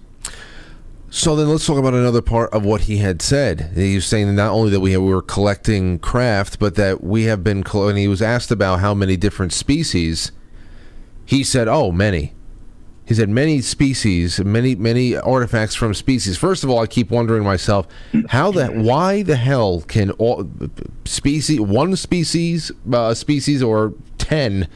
[1.10, 3.72] So then let's talk about another part of what he had said.
[3.76, 7.44] He was saying not only that we, we were collecting craft, but that we have
[7.46, 7.64] been.
[7.66, 10.32] And he was asked about how many different species.
[11.26, 12.34] He said, "Oh, many."
[13.08, 16.38] He said many species, many many artifacts from species.
[16.38, 17.88] First of all, I keep wondering myself,
[18.30, 20.50] how that why the hell can all
[21.06, 24.68] species one species uh, species or ten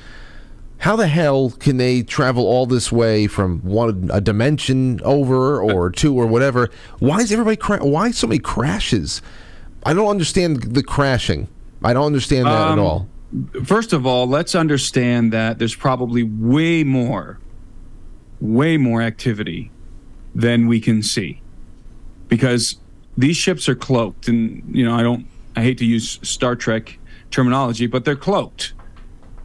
[0.82, 5.92] how the hell can they travel all this way from one a dimension over or
[5.92, 6.72] two or whatever?
[6.98, 9.22] Why is everybody cra- why so many crashes?
[9.86, 11.50] I don't understand the crashing.
[11.84, 13.08] I don't understand that um, at all.
[13.64, 17.38] First of all, let's understand that there's probably way more
[18.42, 19.72] way more activity
[20.36, 21.42] than we can see.
[22.28, 22.78] Because
[23.18, 25.26] these ships are cloaked and you know i don't
[25.56, 26.98] i hate to use star trek
[27.30, 28.74] terminology but they're cloaked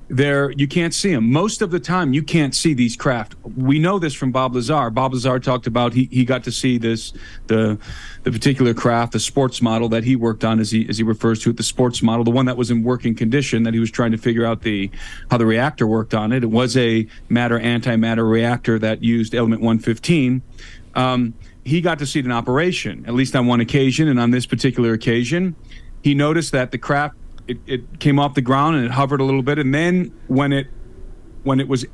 [0.09, 3.35] they're you can't see them most of the time you can't see these craft.
[3.57, 4.89] We know this from bob lazar.
[4.91, 7.13] Bob lazar talked about he, he got to see this
[7.49, 7.79] the
[8.23, 11.41] the particular craft the sports model that he worked on as he as he refers
[11.43, 13.91] to it the sports model the one that was in working condition that he was
[13.91, 14.91] trying to figure out the
[15.31, 16.45] how the reactor worked on it.
[16.45, 20.43] It was a matter antimatter reactor that used element 115
[20.95, 24.31] um, he got to see it in operation at least on one occasion and on
[24.31, 25.57] this particular occasion.
[26.03, 27.17] He noticed that the craft
[27.49, 30.53] it, it came off the ground and it hovered a little bit, and then when
[30.53, 30.69] it
[31.43, 31.87] when it was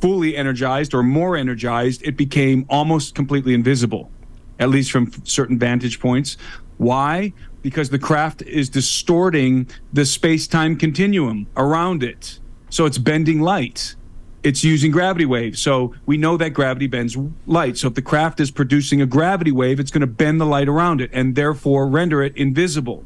[0.00, 4.10] fully energized or more energized, it became almost completely invisible,
[4.58, 6.36] at least from certain vantage points.
[6.76, 7.32] Why?
[7.62, 12.38] Because the craft is distorting the space time continuum around it.
[12.68, 13.94] So it's bending light.
[14.42, 15.60] It's using gravity waves.
[15.60, 17.78] So we know that gravity bends light.
[17.78, 20.68] So if the craft is producing a gravity wave, it's going to bend the light
[20.68, 23.04] around it and therefore render it invisible.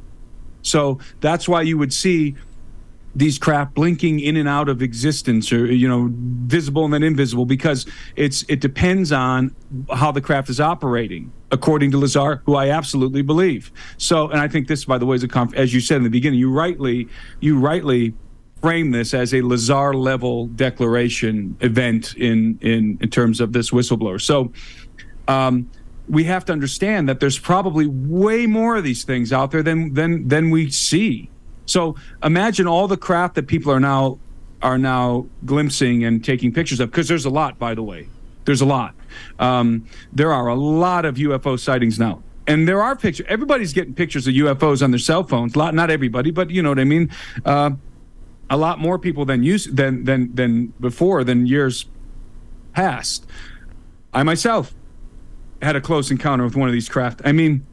[0.63, 2.37] So that's why you would see
[3.15, 7.45] these craft blinking in and out of existence or you know visible and then invisible
[7.45, 9.55] because it's it depends on
[9.93, 13.73] how the craft is operating according to lazar who i absolutely believe.
[13.99, 16.05] So and i think this by the way is a conf- as you said in
[16.05, 17.09] the beginning you rightly
[17.41, 18.15] you rightly
[18.61, 24.21] frame this as a lazar level declaration event in in in terms of this whistleblower.
[24.21, 24.53] So
[25.27, 25.69] um
[26.11, 29.95] we have to understand that there's probably way more of these things out there than
[29.95, 31.31] than than we see.
[31.67, 34.19] So imagine all the craft that people are now
[34.61, 38.09] are now glimpsing and taking pictures of because there's a lot, by the way.
[38.45, 38.95] There's a lot.
[39.39, 42.23] Um, there are a lot of UFO sightings now.
[42.47, 43.27] And there are pictures.
[43.29, 45.55] Everybody's getting pictures of UFOs on their cell phones.
[45.55, 47.11] Lot, not everybody, but you know what I mean.
[47.45, 47.71] Uh,
[48.49, 51.87] a lot more people than use than than than before than years
[52.73, 53.27] past.
[54.13, 54.75] I myself
[55.63, 57.21] had a close encounter with one of these craft.
[57.25, 57.67] I mean,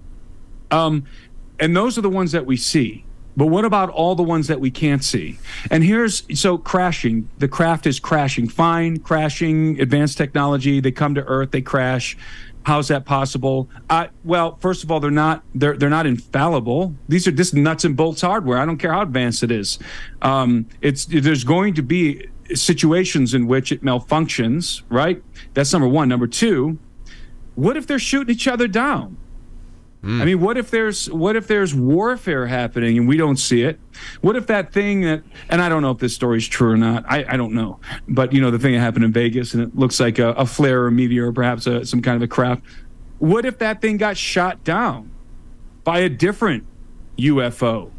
[0.72, 1.06] um,
[1.60, 3.06] and those are the ones that we see.
[3.36, 5.38] But what about all the ones that we can't see?
[5.70, 7.30] And here's so crashing.
[7.38, 8.50] The craft is crashing.
[8.50, 9.80] Fine, crashing.
[9.80, 10.80] Advanced technology.
[10.80, 11.52] They come to Earth.
[11.52, 12.18] They crash.
[12.64, 13.70] How's that possible?
[13.92, 16.96] Uh, well, first of all, they're not they're they're not infallible.
[17.08, 18.58] These are just nuts and bolts hardware.
[18.58, 19.78] I don't care how advanced it is.
[20.22, 24.82] Um, it's there's going to be situations in which it malfunctions.
[24.90, 25.24] Right.
[25.54, 26.10] That's number one.
[26.10, 26.80] Number two
[27.58, 29.18] what if they're shooting each other down?
[30.04, 30.22] Mm.
[30.22, 33.80] I mean, what if there's what if there's warfare happening and we don't see it?
[34.22, 36.78] What if that thing that and I don't know if this story is true or
[36.78, 37.04] not.
[37.08, 39.76] I, I don't know, but you know the thing that happened in Vegas and it
[39.76, 42.28] looks like a, a flare or a meteor, or perhaps a, some kind of a
[42.28, 42.62] craft.
[43.18, 45.10] What if that thing got shot down
[45.84, 46.64] by a different
[47.18, 47.90] UFO?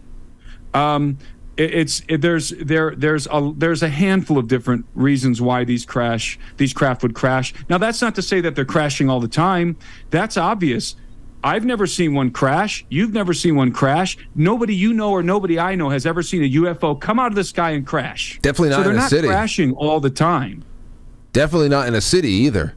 [0.73, 1.19] Um,
[1.59, 5.85] it, it's it, there's there there's a there's a handful of different reasons why these
[5.85, 7.53] crash these craft would crash.
[7.69, 9.77] Now that's not to say that they're crashing all the time.
[10.11, 10.97] That's obvious.
[11.45, 12.85] I've never seen one crash.
[12.89, 14.19] You've never seen one crash.
[14.35, 17.37] Nobody you know or nobody I know has ever seen a UFO come out of
[17.37, 18.41] the sky and crash.
[18.43, 19.29] Definitely not so they're in a not city.
[19.29, 20.65] crashing all the time.
[21.33, 22.75] Definitely not in a city either.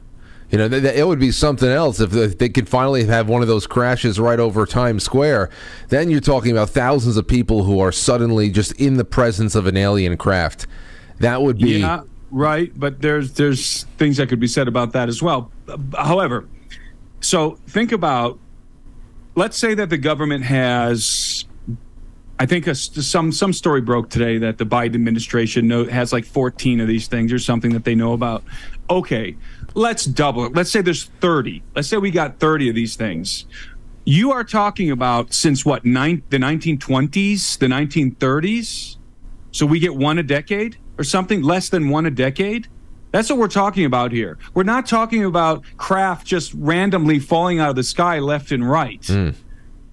[0.52, 3.26] You know, th- th- it would be something else if they- they could finally have
[3.26, 5.48] one of those crashes right over Times Square.
[5.88, 9.66] Then you're talking about thousands of people who are suddenly just in the presence of
[9.66, 10.66] an alien craft.
[11.20, 12.70] That would be Yeah, right.
[12.78, 15.50] But there's there's things that could be said about that as well.
[15.96, 16.44] However,
[17.20, 18.38] so think about,
[19.34, 21.46] let's say that the government has,
[22.38, 26.26] I think a, some some story broke today that the Biden administration know, has like
[26.26, 28.42] 14 of these things or something that they know about.
[28.90, 29.36] Okay,
[29.74, 30.54] let's double it.
[30.54, 31.62] Let's say there's 30.
[31.74, 33.46] Let's say we got 30 of these things.
[34.04, 38.96] You are talking about since what nine the 1920s, the 1930s.
[39.52, 42.68] So we get one a decade or something less than one a decade.
[43.12, 44.38] That's what we're talking about here.
[44.54, 49.04] We're not talking about craft just randomly falling out of the sky left and right.
[49.06, 49.30] Hmm.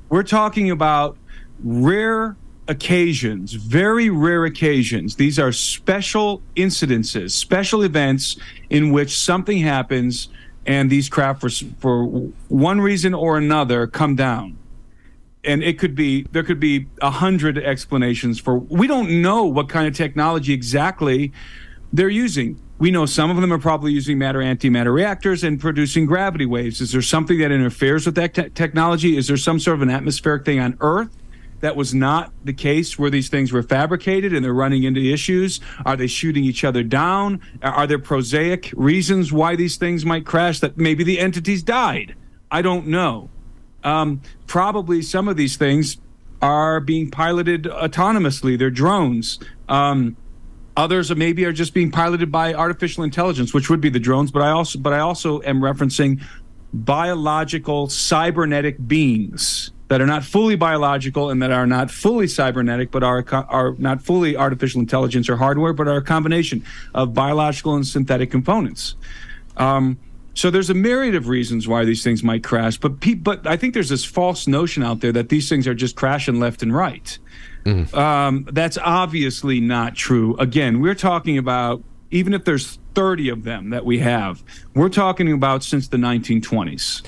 [0.08, 1.18] We're talking about
[1.62, 2.38] rare
[2.70, 5.16] occasions, very rare occasions.
[5.16, 8.38] These are special incidences, special events
[8.70, 10.30] in which something happens
[10.66, 12.06] and these craft, for, for
[12.48, 14.58] one reason or another, come down.
[15.44, 19.68] And it could be there could be a hundred explanations for we don't know what
[19.70, 21.32] kind of technology exactly
[21.92, 22.60] they're using.
[22.78, 26.82] We know some of them are probably using matter antimatter reactors and producing gravity waves.
[26.82, 29.18] Is there something that interferes with that te- technology?
[29.18, 31.10] Is there some sort of an atmospheric thing on earth
[31.62, 35.60] that was not the case where these things were fabricated and they're running into issues
[35.86, 40.60] are they shooting each other down are there prosaic reasons why these things might crash
[40.60, 42.16] that maybe the entities died
[42.52, 43.30] i don't know
[43.84, 45.98] um, probably some of these things
[46.42, 48.58] are being piloted autonomously.
[48.58, 49.40] They're drones.
[49.68, 50.16] Um,
[50.78, 54.32] others maybe are just being piloted by artificial intelligence, which would be the drones.
[54.32, 56.22] But I also, but I also am referencing
[56.72, 63.04] biological cybernetic beings that are not fully biological and that are not fully cybernetic, but
[63.04, 66.64] are are not fully artificial intelligence or hardware, but are a combination
[66.96, 68.96] of biological and synthetic components.
[69.58, 69.98] Um,
[70.36, 73.58] so there's a myriad of reasons why these things might crash, but pe- but I
[73.58, 76.74] think there's this false notion out there that these things are just crashing left and
[76.74, 77.18] right.
[77.94, 80.38] Um, that's obviously not true.
[80.38, 84.44] Again, we're talking about even if there's 30 of them that we have,
[84.76, 87.06] we're talking about since the 1920s.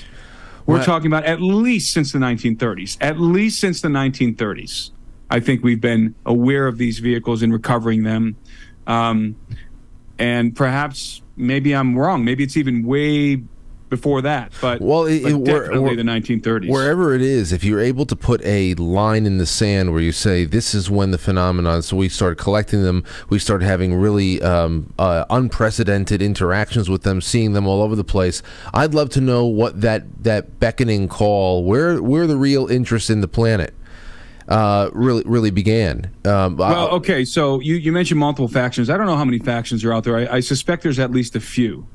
[0.66, 2.96] We're talking about at least since the 1930s.
[3.00, 4.90] At least since the 1930s,
[5.30, 8.36] I think we've been aware of these vehicles and recovering them.
[8.86, 9.36] Um,
[10.18, 12.24] and perhaps maybe I'm wrong.
[12.24, 13.42] Maybe it's even way
[13.92, 14.50] before that.
[14.60, 16.70] But Well, it- but it- definitely we're- the 1930s.
[16.70, 20.10] wherever it is, if you're able to put a line in the sand where you
[20.12, 24.40] say this is when the phenomenon, so we started collecting them, we started having really
[24.42, 28.42] um, uh, unprecedented interactions with them, seeing them all over the place.
[28.72, 33.20] I'd love to know what that that beckoning call, where where the real interest in
[33.20, 33.74] the planet
[34.48, 36.08] uh, really really began.
[36.24, 38.90] Um, Well, okay, so you, you mentioned multiple factions.
[38.90, 40.16] I don't know how many factions are out there.
[40.16, 41.86] I, I suspect there's at least a few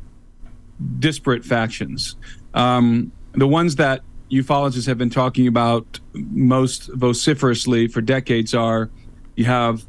[1.00, 2.16] disparate factions.
[2.54, 8.90] Um, the ones that ufologists have been talking about most vociferously for decades are
[9.36, 9.86] you have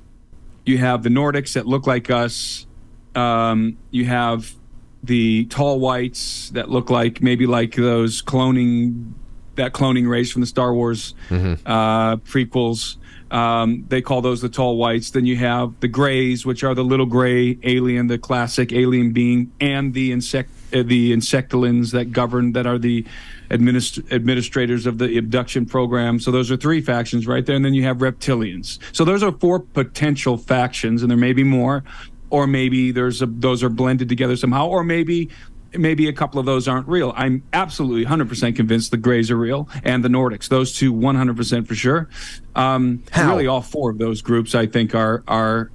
[0.65, 2.67] you have the Nordics that look like us.
[3.15, 4.55] Um, you have
[5.03, 9.13] the tall whites that look like maybe like those cloning
[9.55, 12.97] that cloning race from the Star Wars uh, prequels.
[13.31, 15.11] Um, they call those the tall whites.
[15.11, 19.53] Then you have the grays, which are the little gray alien, the classic alien being,
[19.61, 23.05] and the insect, the insectilins that govern, that are the
[23.51, 26.21] administ- administrators of the abduction program.
[26.21, 27.57] So those are three factions right there.
[27.57, 28.79] And then you have reptilians.
[28.93, 31.85] So those are four potential factions, and there may be more,
[32.31, 35.31] or maybe there's a, those are blended together somehow, or maybe
[35.75, 37.13] maybe a couple of those aren't real.
[37.15, 40.49] I'm absolutely 100% convinced the Greys are real and the Nordics.
[40.49, 42.09] Those two 100% for sure.
[42.55, 43.03] Um?
[43.17, 45.71] Really, all four of those groups I think are are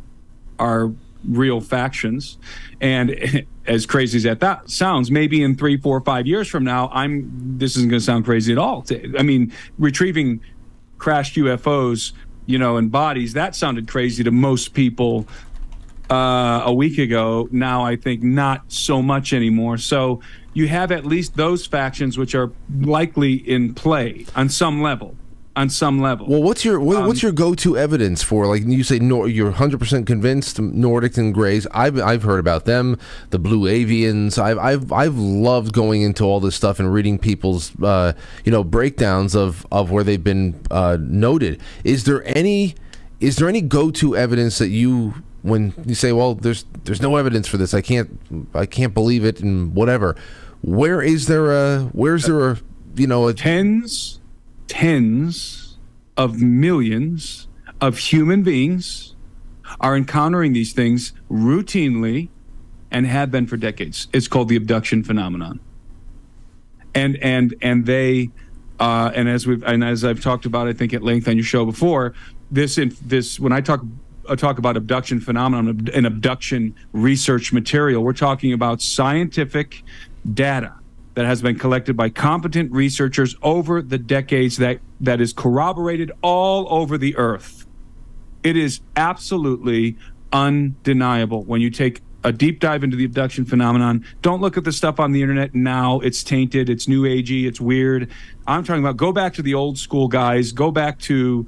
[0.59, 0.91] are
[1.27, 2.37] real factions.
[2.81, 6.89] And as crazy as that, that sounds, maybe in three, four, five years from now,
[6.93, 8.85] I'm this isn't going to sound crazy at all.
[9.17, 10.41] I mean, retrieving
[10.97, 12.13] crashed UFOs,
[12.45, 15.27] you know, and bodies that sounded crazy to most people
[16.09, 17.47] uh, a week ago.
[17.51, 19.77] Now I think not so much anymore.
[19.77, 20.21] So
[20.53, 22.51] you have at least those factions which are
[22.81, 25.15] likely in play on some level.
[25.55, 26.27] On some level.
[26.27, 29.51] Well, what's your what, um, what's your go-to evidence for like you say Nor- you're
[29.51, 31.67] 100% convinced Nordic and Greys.
[31.71, 32.97] I've I've heard about them,
[33.29, 34.41] the Blue Avians.
[34.41, 38.63] I've I've I've loved going into all this stuff and reading people's uh, you know
[38.63, 41.61] breakdowns of of where they've been uh, noted.
[41.83, 42.75] Is there any
[43.19, 47.47] is there any go-to evidence that you when you say, well, there's there's no evidence
[47.47, 47.73] for this.
[47.73, 48.19] I can't
[48.53, 50.15] I can't believe it and whatever.
[50.61, 52.57] Where is there a where's there a
[52.95, 54.19] you know a tens
[54.67, 55.77] tens
[56.17, 57.47] of millions
[57.81, 59.15] of human beings
[59.79, 62.29] are encountering these things routinely
[62.91, 64.07] and have been for decades.
[64.13, 65.59] It's called the abduction phenomenon.
[66.95, 68.29] And and and they
[68.79, 71.43] uh, and as we've and as I've talked about, I think at length on your
[71.43, 72.13] show before,
[72.51, 73.81] this in, this when I talk
[74.27, 79.83] uh, talk about abduction phenomenon and abduction research material, we're talking about scientific
[80.33, 80.73] data
[81.15, 86.67] that has been collected by competent researchers over the decades that that is corroborated all
[86.73, 87.65] over the earth.
[88.43, 89.97] It is absolutely
[90.31, 94.05] undeniable when you take a deep dive into the abduction phenomenon.
[94.21, 95.99] Don't look at the stuff on the internet now.
[95.99, 98.09] It's tainted, it's new agey, it's weird.
[98.47, 101.47] I'm talking about go back to the old school guys, go back to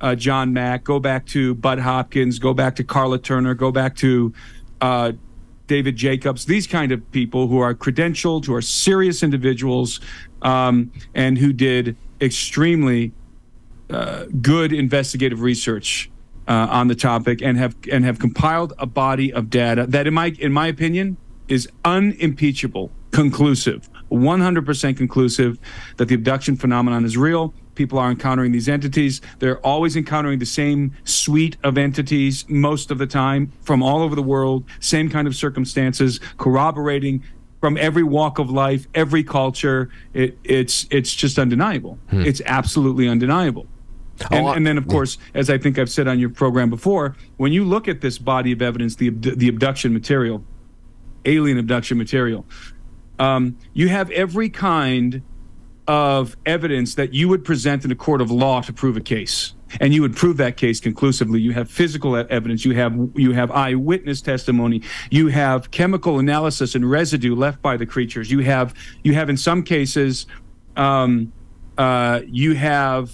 [0.00, 3.96] uh, John Mack, go back to Bud Hopkins, go back to Karla Turner, go back
[3.96, 4.32] to
[4.80, 5.12] uh,
[5.66, 10.00] David Jacobs, these kind of people who are credentialed, who are serious individuals,
[10.42, 13.12] um, and who did extremely
[13.90, 16.10] uh, good investigative research
[16.48, 20.14] uh, on the topic and have and have compiled a body of data that, in
[20.14, 21.16] my in my opinion,
[21.48, 25.58] is unimpeachable, conclusive, 100% conclusive
[25.96, 29.20] that the abduction phenomenon is real people are encountering these entities.
[29.38, 34.14] They're always encountering the same suite of entities most of the time from all over
[34.14, 37.22] the world, same kind of circumstances, corroborating
[37.60, 39.90] from every walk of life, every culture.
[40.14, 41.98] It, it's it's just undeniable.
[42.10, 42.22] Hmm.
[42.22, 43.66] It's absolutely undeniable.
[44.30, 47.52] And, and, then, of course, as I think I've said on your program before, when
[47.52, 50.42] you look at this body of evidence, the the abduction material,
[51.26, 52.46] alien abduction material,
[53.18, 55.22] um, you have every kind
[55.88, 59.54] of evidence that you would present in a court of law to prove a case.
[59.80, 61.40] And you would prove that case conclusively.
[61.40, 62.64] You have physical evidence.
[62.64, 64.82] You have you have eyewitness testimony.
[65.10, 68.30] You have chemical analysis and residue left by the creatures.
[68.30, 70.26] You have you have in some cases
[70.76, 71.32] um,
[71.78, 73.10] uh, you have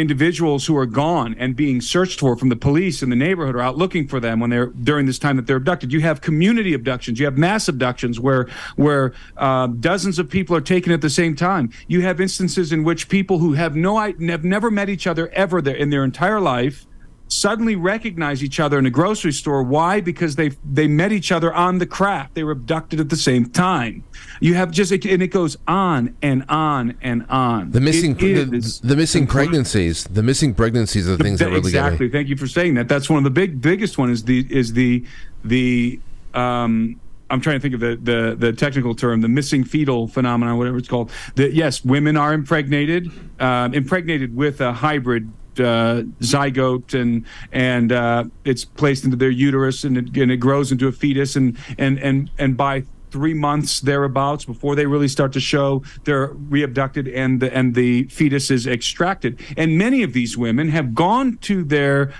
[0.00, 3.60] individuals who are gone and being searched for from the police in the neighborhood are
[3.60, 5.92] out looking for them when they're during this time that they're abducted.
[5.92, 7.18] You have community abductions.
[7.18, 11.36] You have mass abductions where where uh, dozens of people are taken at the same
[11.36, 11.70] time.
[11.86, 15.58] You have instances in which people who have no have never met each other ever
[15.58, 16.86] in their entire life
[17.30, 19.62] suddenly recognize each other in a grocery store.
[19.62, 20.00] Why?
[20.00, 22.34] Because they they met each other on the craft.
[22.34, 24.04] They were abducted at the same time.
[24.40, 27.70] You have just and it goes on and on and on.
[27.70, 28.44] The missing the,
[28.82, 30.04] the, missing pregnancies.
[30.04, 32.08] The missing pregnancies are the things that really exactly.
[32.10, 32.88] Thank you for saying that.
[32.88, 35.04] That's one of the big biggest one is the is the
[35.44, 36.00] the
[36.34, 37.00] um
[37.30, 40.78] I'm trying to think of the, the, the technical term, the missing fetal phenomenon, whatever
[40.78, 41.12] it's called.
[41.36, 43.08] That yes, women are impregnated,
[43.38, 45.30] um, impregnated with a hybrid
[45.60, 50.72] uh, zygote and and uh, it's placed into their uterus and it, and it grows
[50.72, 55.32] into a fetus and and and and by three months thereabouts before they really start
[55.32, 59.40] to show they're reabducted and the, and the fetus is extracted.
[59.56, 62.12] And many of these women have gone to their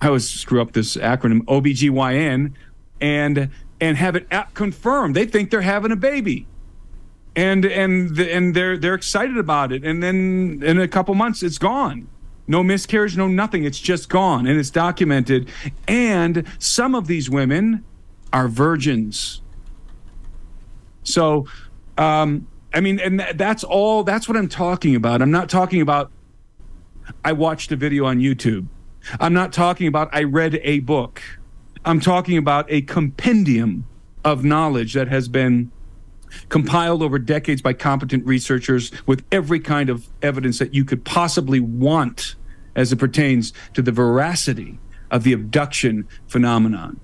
[0.00, 2.52] I always screw up this acronym OBGYN
[3.00, 3.50] and
[3.80, 5.16] and have it confirmed.
[5.16, 6.46] They think they're having a baby.
[7.36, 9.84] And and and they're they're excited about it.
[9.84, 12.08] And then in a couple months it's gone
[12.46, 13.64] no miscarriage, no nothing.
[13.64, 15.48] It's just gone and it's documented.
[15.88, 17.84] And some of these women
[18.32, 19.40] are virgins.
[21.04, 21.46] So,
[21.96, 25.22] um, I mean, and th- that's all, that's what I'm talking about.
[25.22, 26.10] I'm not talking about,
[27.24, 28.66] I watched a video on YouTube.
[29.20, 31.22] I'm not talking about, I read a book.
[31.84, 33.86] I'm talking about a compendium
[34.24, 35.70] of knowledge that has been
[36.48, 41.60] compiled over decades by competent researchers with every kind of evidence that you could possibly
[41.60, 42.34] want
[42.76, 44.78] as it pertains to the veracity
[45.10, 47.00] of the abduction phenomenon.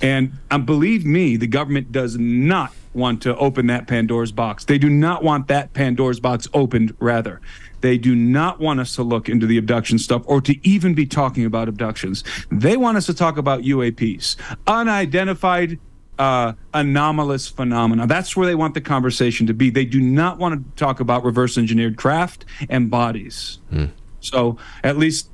[0.00, 4.64] And um, believe me, the government does not want to open that Pandora's box.
[4.64, 7.40] They do not want that Pandora's box opened, rather.
[7.80, 11.06] They do not want us to look into the abduction stuff or to even be
[11.06, 12.24] talking about abductions.
[12.50, 14.36] They want us to talk about UAPs,
[14.66, 15.78] unidentified
[16.18, 18.06] uh, anomalous phenomena.
[18.06, 19.70] That's where they want the conversation to be.
[19.70, 23.58] They do not want to talk about reverse engineered craft and bodies.
[23.70, 23.86] Hmm.
[24.20, 25.30] So at least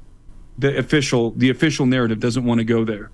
[0.56, 3.10] the official the official narrative doesn't want to go there.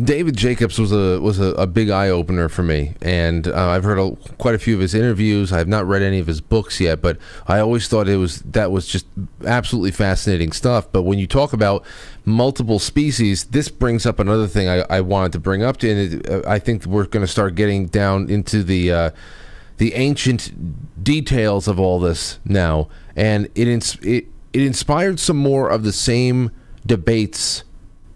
[0.00, 3.82] David Jacobs was a was a, a big eye opener for me, and uh, I've
[3.82, 5.52] heard a, quite a few of his interviews.
[5.52, 7.18] I have not read any of his books yet, but
[7.48, 9.06] I always thought it was that was just
[9.44, 10.86] absolutely fascinating stuff.
[10.92, 11.84] But when you talk about
[12.24, 16.14] multiple species, this brings up another thing I, I wanted to bring up to, and
[16.14, 18.92] it, uh, I think we're going to start getting down into the.
[18.92, 19.10] Uh,
[19.78, 24.24] the ancient details of all this now, and it, ins- it
[24.54, 26.50] it inspired some more of the same
[26.86, 27.64] debates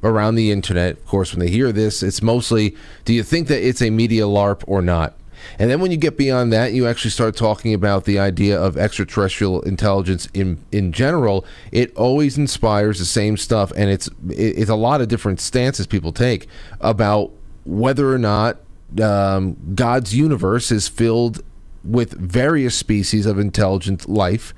[0.03, 0.93] around the internet.
[0.93, 4.25] Of course, when they hear this, it's mostly do you think that it's a media
[4.25, 5.15] LARP or not?
[5.59, 8.77] And then when you get beyond that, you actually start talking about the idea of
[8.77, 11.45] extraterrestrial intelligence in in general.
[11.73, 16.13] It always inspires the same stuff, and it's it's a lot of different stances people
[16.13, 16.47] take
[16.81, 17.31] about
[17.65, 18.59] whether or not
[19.03, 21.43] um, God's universe is filled
[21.85, 24.53] with various species of intelligent life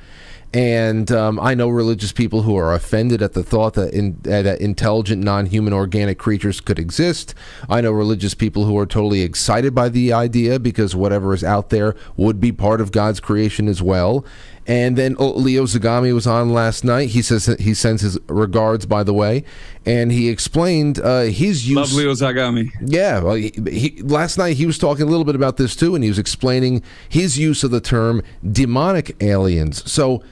[0.54, 4.42] and um, I know religious people who are offended at the thought that, in, uh,
[4.42, 7.34] that intelligent, non human organic creatures could exist.
[7.70, 11.70] I know religious people who are totally excited by the idea because whatever is out
[11.70, 14.26] there would be part of God's creation as well.
[14.66, 17.08] And then oh, Leo Zagami was on last night.
[17.08, 19.44] He says he sends his regards, by the way,
[19.86, 21.76] and he explained uh, his use.
[21.76, 22.70] Love Leo Zagami.
[22.80, 25.94] Yeah, well, he, he, last night he was talking a little bit about this too,
[25.94, 28.22] and he was explaining his use of the term
[28.52, 29.90] demonic aliens.
[29.90, 30.22] So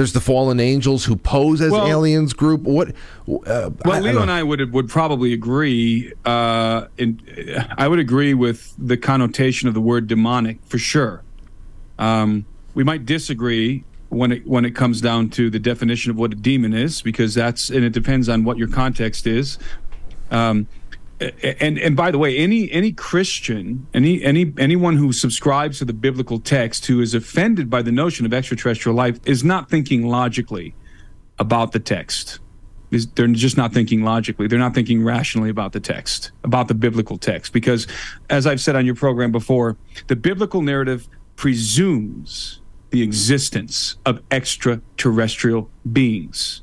[0.00, 2.62] there's the fallen angels who pose as well, aliens group.
[2.62, 2.88] What?
[2.88, 2.94] Uh,
[3.26, 6.10] well, I, Leo I and I would would probably agree.
[6.24, 7.20] Uh, in,
[7.76, 11.22] I would agree with the connotation of the word demonic for sure.
[11.98, 16.32] Um, we might disagree when it when it comes down to the definition of what
[16.32, 19.58] a demon is, because that's and it depends on what your context is.
[20.30, 20.66] Um,
[21.20, 25.92] and and by the way, any any Christian, any any anyone who subscribes to the
[25.92, 30.74] biblical text who is offended by the notion of extraterrestrial life is not thinking logically
[31.38, 32.38] about the text.
[32.90, 34.48] They're just not thinking logically.
[34.48, 37.86] They're not thinking rationally about the text, about the biblical text, because
[38.30, 39.76] as I've said on your program before,
[40.08, 41.06] the biblical narrative
[41.36, 42.60] presumes
[42.90, 46.62] the existence of extraterrestrial beings.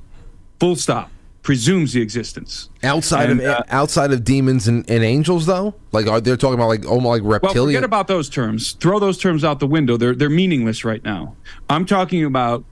[0.60, 1.12] Full stop
[1.48, 2.70] presumes the existence.
[2.84, 5.76] Outside and, of uh, outside of demons and, and, angels though?
[5.94, 8.74] Like are they talking about like almost like reptilian well forget about those terms.
[8.74, 9.96] Throw those terms out the window.
[9.96, 11.38] They're they're meaningless right now.
[11.70, 12.66] I'm talking about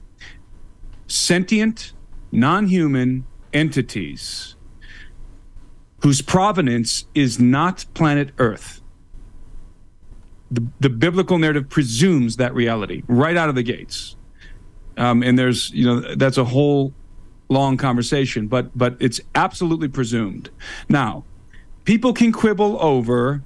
[1.06, 1.94] sentient
[2.32, 3.24] non-human
[3.54, 4.56] entities
[6.02, 8.82] whose provenance is not planet earth.
[10.50, 14.16] The, the biblical narrative presumes that reality right out of the gates.
[14.98, 16.92] Um, and there's you know that's a whole
[17.48, 20.50] long conversation, but but it's absolutely presumed.
[20.88, 21.24] Now,
[21.84, 23.42] people can quibble over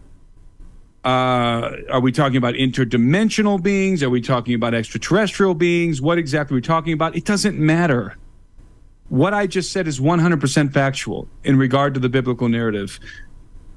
[1.05, 4.03] uh, are we talking about interdimensional beings?
[4.03, 6.03] Are we talking about extraterrestrial beings?
[6.03, 7.17] What exactly are we talking about?
[7.17, 8.17] It doesn't matter.
[9.09, 13.01] What I just said is 100% factual in regard to the biblical narrative.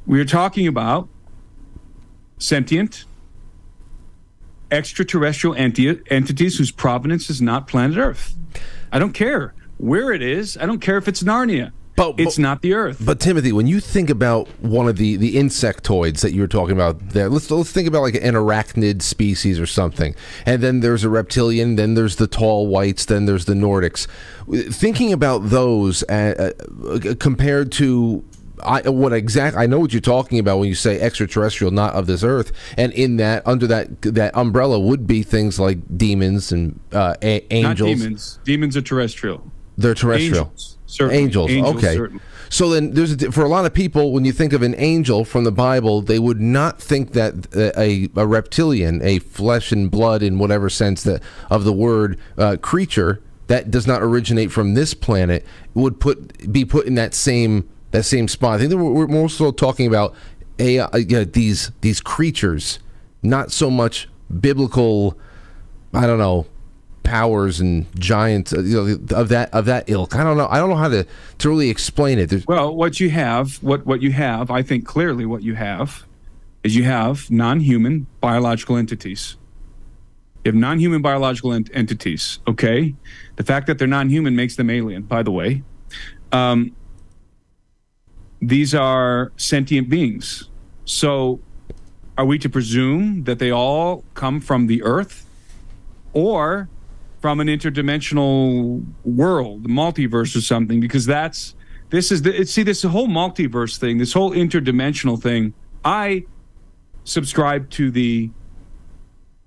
[0.05, 1.07] We are talking about
[2.39, 3.05] sentient,
[4.69, 8.35] extraterrestrial enti- entities whose provenance is not planet Earth.
[8.91, 9.53] I don't care
[9.83, 10.57] where it is.
[10.57, 11.71] I don't care if it's Narnia.
[11.95, 12.97] But, it's not the Earth.
[12.99, 16.73] But Timothy, when you think about one of the the insectoids that you were talking
[16.73, 21.03] about there, let's let's think about like an arachnid species or something, and then there's
[21.03, 24.07] a reptilian, then there's the tall whites, then there's the Nordics.
[24.73, 26.53] Thinking about those uh,
[26.83, 28.25] uh, compared to
[28.63, 32.07] I what exact I know what you're talking about when you say extraterrestrial, not of
[32.07, 36.79] this earth, and in that under that that umbrella would be things like demons and
[36.91, 37.63] uh, angels.
[37.63, 38.39] Not demons.
[38.43, 39.51] Demons are terrestrial.
[39.77, 40.45] They're terrestrial.
[40.45, 40.77] Angels.
[40.99, 41.51] Angels.
[41.51, 41.95] Angels okay.
[41.95, 42.23] Certainly.
[42.49, 45.25] So then, there's a, for a lot of people, when you think of an angel
[45.25, 50.21] from the Bible, they would not think that a, a reptilian, a flesh and blood
[50.21, 54.93] in whatever sense that of the word uh, creature that does not originate from this
[54.93, 55.43] planet
[55.73, 58.55] would put be put in that same that same spot.
[58.55, 60.13] I think we're, more so talking about
[60.59, 62.77] AI, uh, these these creatures,
[63.23, 64.07] not so much
[64.39, 65.17] biblical.
[65.91, 66.45] I don't know
[67.03, 70.15] powers and giants uh, you know, of that of that ilk.
[70.15, 70.47] I don't know.
[70.49, 71.05] I don't know how to
[71.39, 72.29] to really explain it.
[72.29, 76.05] There's well, what you have, what what you have, I think clearly what you have
[76.63, 79.35] is you have non-human biological entities.
[80.43, 82.39] You have non-human biological ent- entities.
[82.47, 82.95] Okay,
[83.35, 85.03] the fact that they're non-human makes them alien.
[85.03, 85.63] By the way,
[86.31, 86.75] um,
[88.41, 90.49] these are sentient beings.
[90.85, 91.39] So,
[92.17, 95.25] are we to presume that they all come from the Earth,
[96.13, 96.69] or
[97.23, 101.55] from an interdimensional world, multiverse or something, because that's
[101.89, 105.53] this is the see this whole multiverse thing, this whole interdimensional thing.
[105.85, 106.25] I
[107.05, 108.29] subscribe to the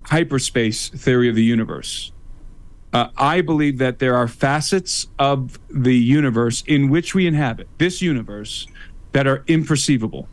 [0.05, 2.13] hyperspace theory of the universe.
[2.95, 8.01] Uh, I believe that there are facets of the universe in which we inhabit, this
[8.01, 8.67] universe,
[9.13, 10.29] that are imperceivable.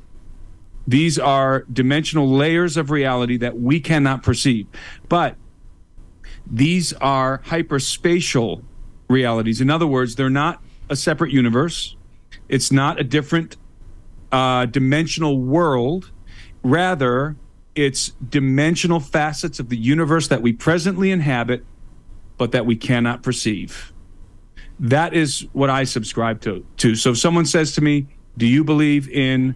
[0.88, 4.66] These are dimensional layers of reality that we cannot perceive.
[5.10, 5.36] But
[6.46, 8.64] these are hyperspatial
[9.10, 9.62] realities.
[9.62, 11.96] In other words, they're not a separate universe,
[12.50, 13.58] it's not a different
[14.32, 16.12] uh, dimensional world.
[16.64, 17.36] Rather,
[17.76, 21.66] it's dimensional facets of the universe that we presently inhabit,
[22.38, 23.94] but that we cannot perceive.
[24.80, 26.66] That is what I subscribe to.
[26.78, 26.96] to.
[26.96, 29.56] So if someone says to me, "Do you believe in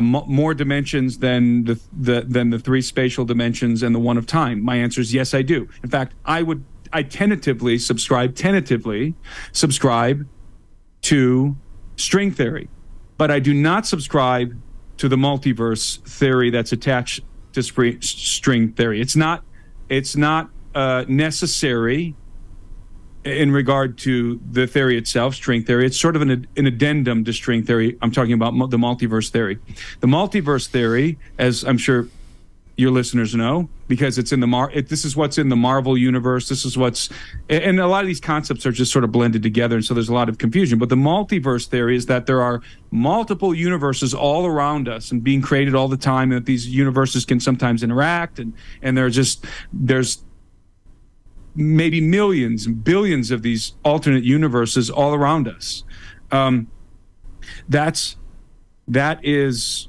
[0.00, 4.26] mo- more dimensions than the, the than the three spatial dimensions and the one of
[4.26, 5.68] time?" My answer is yes, I do.
[5.82, 9.14] In fact, I would I tentatively subscribe tentatively
[9.52, 10.26] subscribe
[11.02, 11.56] to
[11.96, 12.68] string theory,
[13.18, 14.56] but I do not subscribe
[14.96, 17.20] to the multiverse theory that's attached
[17.52, 19.00] to string theory.
[19.00, 19.44] It's not
[19.88, 22.14] it's not uh, necessary
[23.24, 25.86] in regard to the theory itself, string theory.
[25.86, 27.96] It's sort of an, an addendum to string theory.
[28.02, 29.58] I'm talking about the multiverse theory.
[30.00, 32.08] The multiverse theory, as I'm sure
[32.76, 35.96] your listeners know because it's in the mar it, this is what's in the marvel
[35.96, 37.08] universe this is what's
[37.48, 40.08] and a lot of these concepts are just sort of blended together and so there's
[40.08, 42.60] a lot of confusion but the multiverse theory is that there are
[42.90, 47.24] multiple universes all around us and being created all the time and that these universes
[47.24, 48.52] can sometimes interact and
[48.82, 50.23] and there's just there's
[51.54, 55.84] maybe millions and billions of these alternate universes all around us
[56.32, 56.66] um,
[57.68, 58.16] that's
[58.88, 59.88] that is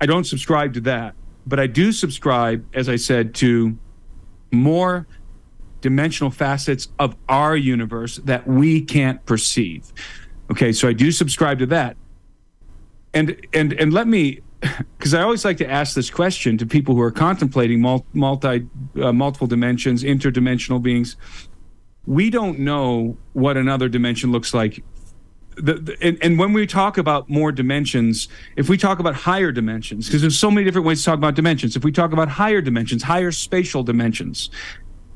[0.00, 1.14] i don't subscribe to that
[1.48, 3.78] but I do subscribe, as I said, to
[4.52, 5.06] more
[5.80, 9.92] dimensional facets of our universe that we can't perceive.
[10.50, 11.96] Okay, so I do subscribe to that.
[13.14, 14.40] And and and let me
[14.98, 18.66] because I always like to ask this question to people who are contemplating multi
[19.00, 21.16] uh, multiple dimensions, interdimensional beings.
[22.06, 24.82] We don't know what another dimension looks like
[25.60, 29.50] the, the and, and, when we talk about more dimensions, if we talk about higher
[29.50, 31.76] dimensions, because there's so many different ways to talk about dimensions.
[31.76, 34.50] If we talk about higher dimensions, higher spatial dimensions,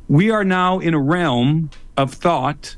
[0.09, 2.76] we are now in a realm of thought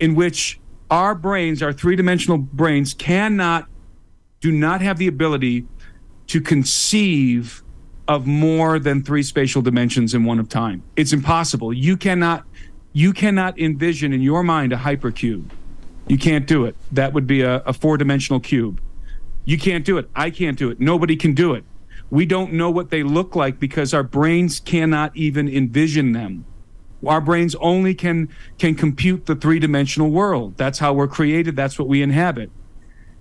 [0.00, 3.68] in which our brains, our three dimensional brains, cannot,
[4.40, 5.66] do not have the ability
[6.28, 7.62] to conceive
[8.06, 10.82] of more than three spatial dimensions in one of time.
[10.96, 11.72] It's impossible.
[11.72, 12.44] You cannot,
[12.92, 15.50] you cannot envision in your mind a hypercube
[16.06, 16.76] you can't do it.
[16.92, 18.80] That would be a, a four dimensional cube.
[19.44, 20.08] You can't do it.
[20.14, 20.80] I can't do it.
[20.80, 21.64] Nobody can do it.
[22.10, 26.44] We don't know what they look like because our brains cannot even envision them.
[27.06, 30.56] Our brains only can can compute the three dimensional world.
[30.56, 31.56] That's how we're created.
[31.56, 32.50] That's what we inhabit.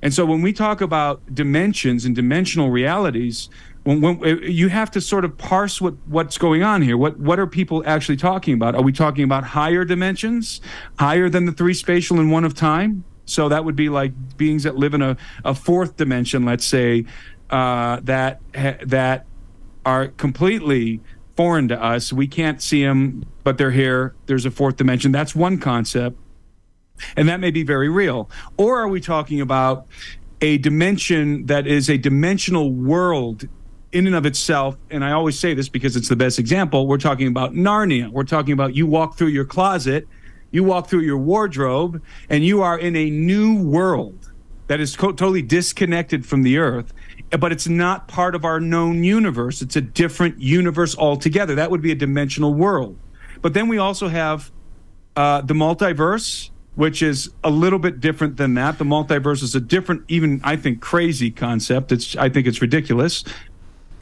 [0.04, 3.50] And so when we talk about dimensions and dimensional realities,
[3.84, 6.98] when, when, uh, you have to sort of parse what, what's going on here.
[6.98, 8.76] What what are people actually talking about?
[8.76, 10.60] Are we talking about higher dimensions,
[11.00, 13.06] higher than the three spatial and one of time?
[13.26, 17.06] So that would be like beings that live in a, a fourth dimension, let's say,
[17.50, 18.42] uh, that
[18.86, 19.26] that
[19.86, 21.00] are completely
[21.38, 22.12] foreign to us.
[22.12, 24.16] We can't see them, but they're here.
[24.26, 25.14] There's a fourth dimension.
[25.14, 26.18] That's one concept.
[27.16, 28.30] And that may be very real.
[28.58, 29.88] Or are we talking about
[30.42, 33.48] a dimension that is a dimensional world
[33.94, 36.98] in and of itself, and I always say this because it's the best example, we're
[36.98, 38.10] talking about Narnia.
[38.10, 40.08] We're talking about you walk through your closet,
[40.52, 44.32] you walk through your wardrobe, and you are in a new world
[44.68, 46.94] that is co- totally disconnected from the earth,
[47.40, 49.62] but it's not part of our known universe.
[49.62, 51.56] It's a different universe altogether.
[51.56, 52.98] That would be a dimensional world.
[53.42, 54.52] But then we also have
[55.16, 58.78] uh, the multiverse, which is a little bit different than that.
[58.78, 61.92] The multiverse is a different, even I think, crazy concept.
[61.92, 63.24] It's I think it's ridiculous.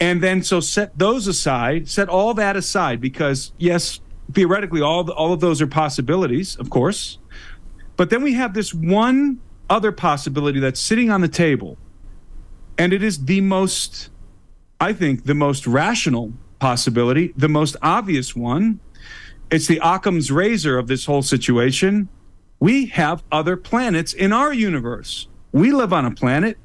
[0.00, 4.00] And then so set those aside, set all that aside because yes,
[4.32, 7.18] theoretically all the, all of those are possibilities, of course.
[7.96, 11.78] But then we have this one other possibility that's sitting on the table.
[12.78, 14.10] And it is the most
[14.80, 18.80] I think the most rational possibility, the most obvious one.
[19.50, 22.08] It's the Occam's razor of this whole situation.
[22.62, 25.26] We have other planets in our universe.
[25.50, 26.58] We live on a planet.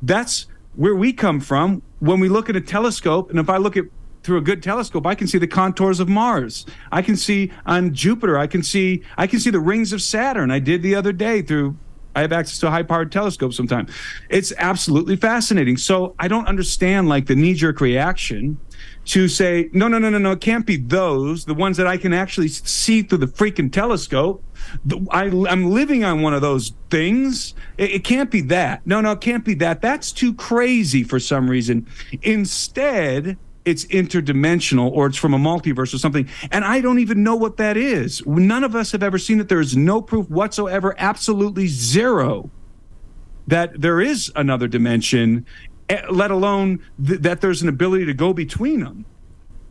[0.00, 0.46] That's
[0.76, 3.86] where we come from when we look at a telescope, and if I look at
[4.22, 6.64] through a good telescope, I can see the contours of Mars.
[6.92, 8.38] I can see on Jupiter.
[8.38, 10.52] I can see I can see the rings of Saturn.
[10.52, 11.76] I did the other day through.
[12.14, 13.90] I have access to a high-powered telescope sometimes.
[14.30, 15.76] It's absolutely fascinating.
[15.76, 18.58] So I don't understand like the knee-jerk reaction
[19.06, 20.32] to say no, no, no, no, no.
[20.32, 21.44] It can't be those.
[21.44, 24.42] The ones that I can actually see through the freaking telescope.
[25.10, 27.54] I, am living on one of those things.
[27.78, 28.84] It, it, can't be that.
[28.86, 29.80] No, no, it can't be that.
[29.80, 31.86] That's too crazy for some reason.
[32.22, 36.28] Instead, it's interdimensional or it's from a multiverse or something.
[36.50, 38.24] And I don't even know what that is.
[38.26, 39.48] None of us have ever seen it.
[39.48, 42.48] There is no proof whatsoever, absolutely zero,
[43.46, 45.44] that there is another dimension,
[46.10, 49.04] let alone th- that there's an ability to go between them.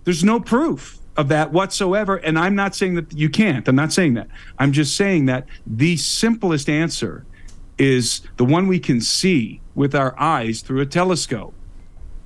[0.04, 2.18] There's no proof of that whatsoever.
[2.18, 3.68] And I'm not saying that you can't.
[3.68, 4.28] I'm not saying that.
[4.60, 7.26] I'm just saying that the simplest answer
[7.78, 11.54] is the one we can see with our eyes through a telescope.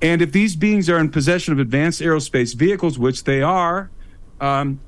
[0.02, 3.90] And if these beings are in possession of advanced aerospace vehicles, which they are,
[4.40, 4.80] um,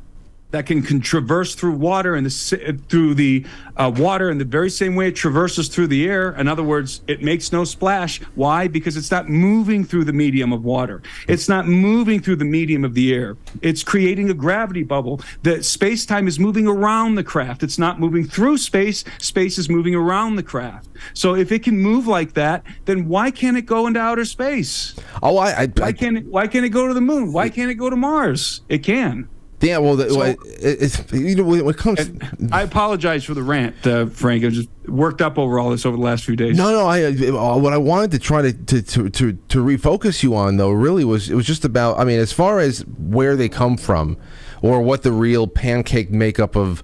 [0.53, 3.45] that can, can traverse through water and the, through the
[3.77, 6.33] uh, water in the very same way it traverses through the air.
[6.33, 8.21] In other words, it makes no splash.
[8.35, 8.69] Why?
[8.69, 11.03] Because it's not moving through the medium of water.
[11.27, 13.37] It's not moving through the medium of the air.
[13.63, 15.21] It's creating a gravity bubble.
[15.43, 17.63] The space time is moving around the craft.
[17.63, 19.05] It's not moving through space.
[19.19, 20.89] Space is moving around the craft.
[21.15, 24.95] So if it can move like that, then why can't it go into outer space?
[25.23, 26.27] Oh, I, I why can't it?
[26.27, 27.33] Why can't it go to the moon?
[27.33, 28.61] Why can't it go to Mars?
[28.69, 29.29] It can.
[29.63, 32.11] Yeah, well, the, so, it's, you know, when it comes.
[32.51, 34.45] I apologize for the rant, uh, Frank.
[34.45, 36.57] I just worked up over all this over the last few days.
[36.57, 36.87] No, no.
[36.87, 40.57] I uh, what I wanted to try to, to to, to to refocus you on
[40.57, 41.99] though really was it was just about.
[41.99, 44.17] I mean, as far as where they come from,
[44.63, 46.83] or what the real pancake makeup of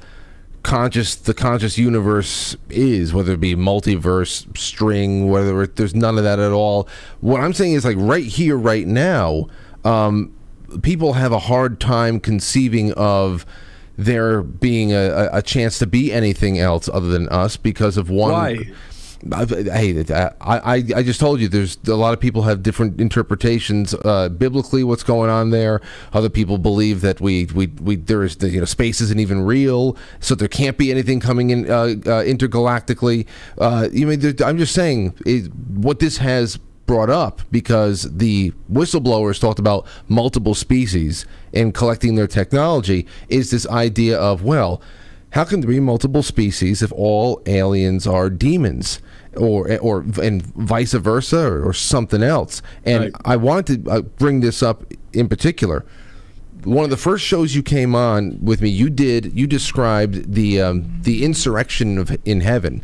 [0.63, 6.25] conscious the conscious universe is whether it be multiverse string whether it, there's none of
[6.25, 6.89] that at all
[7.21, 9.47] what i'm saying is like right here right now
[9.85, 10.35] um,
[10.83, 13.47] people have a hard time conceiving of
[13.97, 18.33] there being a, a chance to be anything else other than us because of one.
[18.33, 18.59] Why?
[19.21, 23.93] Hey, I, I, I just told you there's a lot of people have different interpretations
[24.05, 25.81] uh, biblically what's going on there.
[26.13, 29.41] Other people believe that we we, we there is the, you know space isn't even
[29.41, 33.27] real, so there can't be anything coming in uh, uh, intergalactically.
[33.59, 39.41] Uh, you mean I'm just saying it, what this has brought up because the whistleblowers
[39.41, 44.83] talked about multiple species in collecting their technology is this idea of well
[45.31, 49.01] how can there be multiple species if all aliens are demons
[49.37, 52.63] or or and vice versa or, or something else?
[52.85, 53.13] And right.
[53.25, 55.85] i wanted to uh, bring this up in particular.
[56.65, 60.63] One of the first shows you came on with me you did you described the
[60.63, 62.83] um, the insurrection of in heaven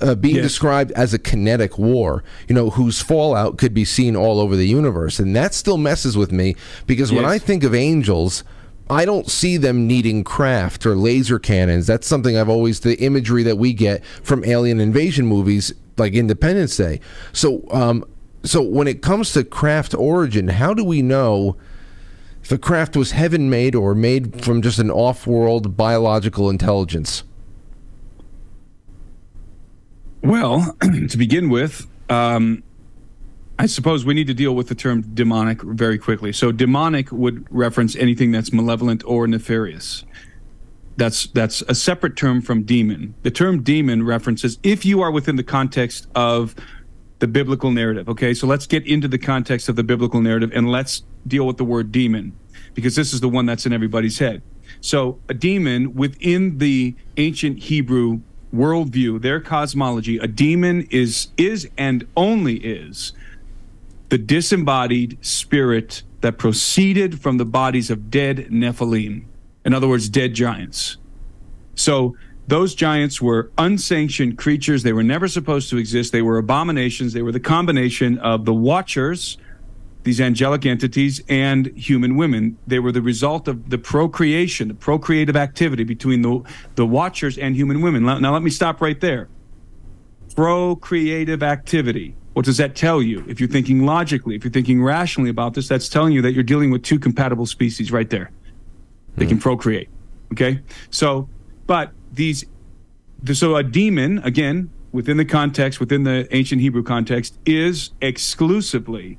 [0.00, 0.44] uh, being yes.
[0.44, 4.66] described as a kinetic war, you know, whose fallout could be seen all over the
[4.66, 5.18] universe.
[5.18, 7.16] And that still messes with me because yes.
[7.16, 8.44] when I think of angels,
[8.90, 11.86] I don't see them needing craft or laser cannons.
[11.86, 16.76] That's something I've always, the imagery that we get from alien invasion movies like Independence
[16.76, 17.00] Day.
[17.32, 18.04] So, um,
[18.44, 21.56] so when it comes to craft origin, how do we know
[22.42, 27.24] if a craft was heaven made or made from just an off world biological intelligence?
[30.22, 30.76] Well,
[31.08, 32.62] to begin with, um,
[33.58, 36.32] I suppose we need to deal with the term demonic very quickly.
[36.32, 40.04] So, demonic would reference anything that's malevolent or nefarious.
[40.96, 43.14] That's that's a separate term from demon.
[43.22, 46.54] The term demon references if you are within the context of
[47.20, 48.08] the biblical narrative.
[48.08, 51.56] Okay, so let's get into the context of the biblical narrative and let's deal with
[51.56, 52.32] the word demon
[52.74, 54.42] because this is the one that's in everybody's head.
[54.80, 58.20] So, a demon within the ancient Hebrew
[58.54, 63.12] worldview, their cosmology, a demon is is and only is
[64.08, 69.24] the disembodied spirit that proceeded from the bodies of dead Nephilim.
[69.64, 70.96] In other words, dead giants.
[71.74, 72.16] So
[72.48, 74.82] those giants were unsanctioned creatures.
[74.82, 76.12] They were never supposed to exist.
[76.12, 77.12] They were abominations.
[77.12, 79.36] They were the combination of the Watchers,
[80.08, 82.56] these angelic entities and human women.
[82.66, 86.42] They were the result of the procreation, the procreative activity between the,
[86.76, 88.04] the watchers and human women.
[88.04, 89.28] Now, let me stop right there.
[90.34, 92.16] Procreative activity.
[92.32, 93.22] What does that tell you?
[93.28, 96.42] If you're thinking logically, if you're thinking rationally about this, that's telling you that you're
[96.42, 98.30] dealing with two compatible species right there.
[99.16, 99.28] They mm.
[99.28, 99.42] can hmm.
[99.42, 99.90] procreate.
[100.32, 100.62] Okay?
[100.90, 101.28] So,
[101.66, 102.46] but these,
[103.34, 109.18] so a demon, again, within the context, within the ancient Hebrew context, is exclusively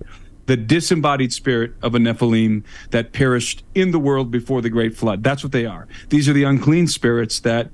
[0.49, 5.21] the disembodied spirit of a Nephilim that perished in the world before the great flood.
[5.23, 5.87] That's what they are.
[6.09, 7.69] These are the unclean spirits that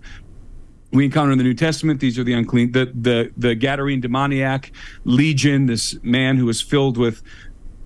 [0.92, 2.02] we encounter in the New Testament.
[2.02, 4.74] These are the unclean, the the the Gadarene demoniac
[5.06, 7.24] legion, this man who was filled with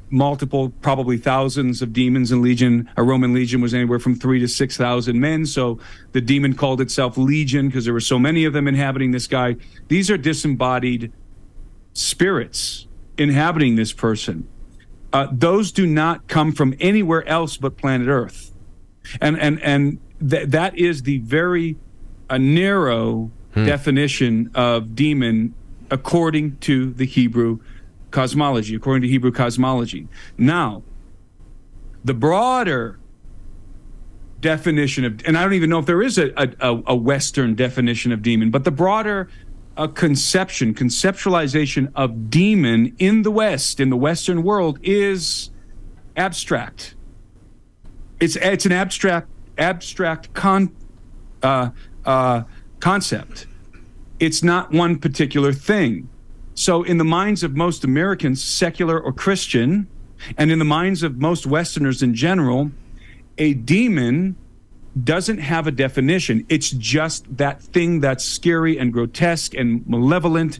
[0.10, 2.90] multiple, probably thousands of demons in legion.
[2.98, 5.46] A Roman legion was anywhere from three to six thousand men.
[5.46, 5.78] So
[6.14, 9.58] the demon called itself legion because there were so many of them inhabiting this guy.
[9.88, 11.14] These are disembodied
[11.94, 12.88] spirits
[13.20, 14.48] inhabiting this person
[15.14, 18.54] uh, those do not come from anywhere else but planet Earth,
[19.20, 21.78] and and and th- that is the very
[22.30, 23.66] uh, narrow hmm.
[23.66, 25.54] definition of demon
[25.92, 27.60] according to the Hebrew
[28.12, 30.08] cosmology, according to Hebrew cosmology.
[30.38, 30.84] Now,
[32.04, 33.00] The broader
[34.40, 38.12] definition of, and I don't even know if there is a, a, a Western definition
[38.12, 39.28] of demon, but the broader
[39.80, 45.52] uh, conception, conceptualization of demon in the West, in the Western world, is
[46.18, 46.96] abstract.
[48.20, 50.76] It's it's an abstract abstract con
[51.42, 51.70] uh,
[52.04, 52.44] uh,
[52.82, 53.48] concept.
[54.20, 56.10] It's not one particular thing.
[56.56, 59.88] So, in the minds of most Americans, secular or Christian,
[60.38, 62.72] and in the minds of most Westerners in general,
[63.38, 64.36] a demon
[65.04, 66.46] doesn't have a definition.
[66.50, 70.60] It's just that thing that's scary and grotesque and malevolent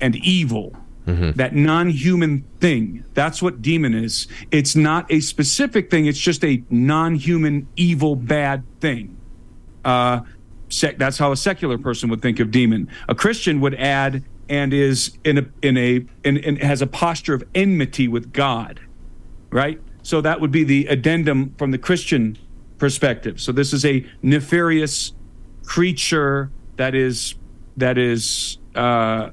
[0.00, 0.76] and evil.
[1.06, 1.32] Mm-hmm.
[1.32, 3.04] That non human thing.
[3.14, 4.28] That's what demon is.
[4.50, 9.16] It's not a specific thing, it's just a non human, evil, bad thing.
[9.84, 10.20] Uh,
[10.68, 12.90] sec- that's how a secular person would think of demon.
[13.08, 17.32] A Christian would add and is in a in a in, in has a posture
[17.34, 18.80] of enmity with God,
[19.50, 19.80] right?
[20.02, 22.36] So that would be the addendum from the Christian
[22.78, 23.40] perspective.
[23.40, 25.12] So this is a nefarious
[25.64, 27.34] creature that is
[27.76, 29.30] that is uh,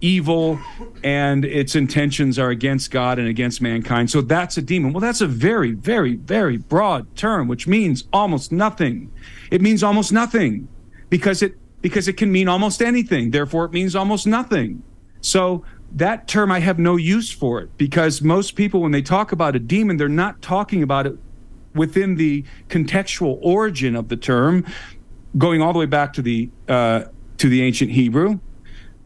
[0.00, 0.58] evil,
[1.02, 4.10] and its intentions are against God and against mankind.
[4.10, 4.92] So that's a demon.
[4.92, 9.10] Well, that's a very, very, very broad term, which means almost nothing.
[9.50, 10.68] It means almost nothing
[11.10, 13.30] because it because it can mean almost anything.
[13.30, 14.82] Therefore, it means almost nothing.
[15.20, 19.32] So that term I have no use for it because most people, when they talk
[19.32, 21.16] about a demon, they're not talking about it
[21.74, 24.64] within the contextual origin of the term,
[25.36, 27.04] going all the way back to the uh,
[27.38, 28.38] to the ancient Hebrew.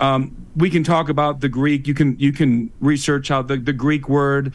[0.01, 1.89] Um, we can talk about the Greek.
[1.89, 4.53] You can you can research how the, the Greek word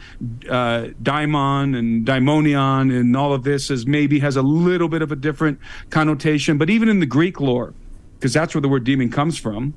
[0.48, 5.12] uh, daimon and daimonion and all of this is maybe has a little bit of
[5.12, 5.58] a different
[5.90, 6.56] connotation.
[6.56, 7.74] But even in the Greek lore,
[8.14, 9.74] because that's where the word demon comes from,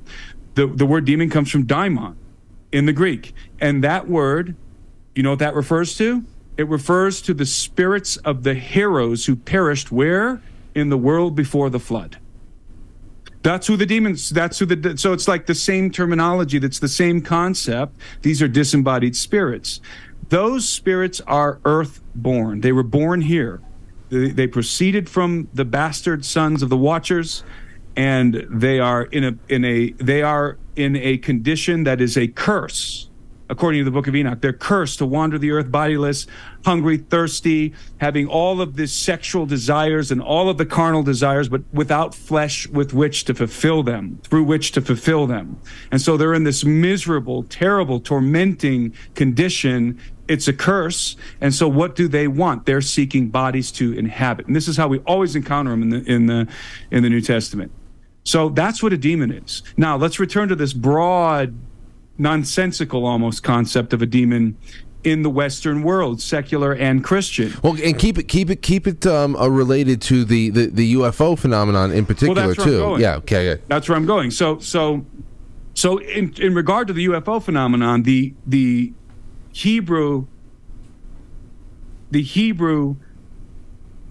[0.56, 2.16] the, the word demon comes from daimon
[2.72, 3.34] in the Greek.
[3.60, 4.56] And that word,
[5.16, 6.24] you know what that refers to?
[6.58, 10.42] It refers to the spirits of the heroes who perished where?
[10.74, 12.18] In the world before the flood.
[13.44, 16.88] That's who the demons, that's who the, so it's like the same terminology, that's the
[16.88, 17.96] same concept.
[18.22, 19.80] These are disembodied spirits.
[20.30, 22.62] Those spirits are earth-born.
[22.62, 23.62] They were born here.
[24.10, 27.44] They, they proceeded from the bastard sons of the Watchers,
[27.96, 32.28] and they are in a in a they are in a condition that is a
[32.28, 33.07] curse,
[33.50, 34.42] according to the book of Enoch.
[34.42, 36.28] They're cursed to wander the earth bodiless,
[36.66, 41.62] hungry, thirsty, having all of these sexual desires and all of the carnal desires, but
[41.74, 45.60] without flesh with which to fulfill them, through which to fulfill them.
[45.92, 51.96] And so they're in this miserable, terrible, tormenting condition it's a curse and so what
[51.96, 55.72] do they want they're seeking bodies to inhabit and this is how we always encounter
[55.72, 56.46] them in the in the
[56.92, 57.72] in the new testament
[58.28, 59.64] so that's what a demon is.
[59.78, 61.58] Now let's return to this broad,
[62.18, 64.58] nonsensical almost concept of a demon
[65.04, 67.54] in the Western world, secular and Christian.
[67.64, 70.94] Well, and keep it, keep it, keep it um, uh, related to the, the, the
[70.96, 72.98] UFO phenomenon in particular well, too.
[73.00, 73.56] Yeah, okay, yeah.
[73.68, 74.32] That's where I'm going.
[74.32, 75.06] So, so,
[75.74, 78.94] so in in regard to the UFO phenomenon, the the
[79.52, 80.28] Hebrew
[82.12, 82.96] the Hebrew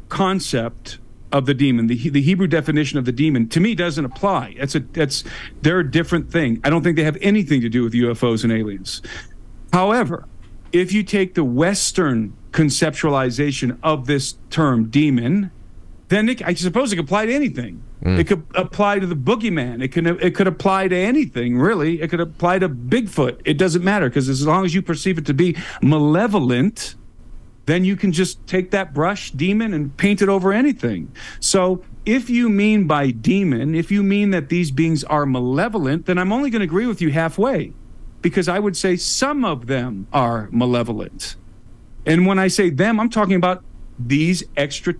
[0.08, 0.98] concept
[1.32, 1.86] of the demon.
[1.86, 4.54] The, the Hebrew definition of the demon to me doesn't apply.
[4.56, 5.24] It's a that's
[5.62, 6.60] they're a different thing.
[6.64, 9.02] I don't think they have anything to do with UFOs and aliens.
[9.72, 10.26] However,
[10.72, 15.50] if you take the Western conceptualization of this term demon,
[16.08, 17.82] then it, I suppose it could apply to anything.
[18.02, 18.18] Mm.
[18.18, 19.82] It could apply to the boogeyman.
[19.82, 22.00] It could it could apply to anything really.
[22.00, 23.40] It could apply to Bigfoot.
[23.44, 26.94] It doesn't matter because as long as you perceive it to be malevolent,
[27.66, 31.12] then you can just take that brush demon and paint it over anything.
[31.40, 36.18] So if you mean by demon, if you mean that these beings are malevolent, then
[36.18, 37.72] I'm only going to agree with you halfway
[38.22, 41.36] because I would say some of them are malevolent.
[42.06, 43.64] And when I say them, I'm talking about
[43.98, 44.94] these extra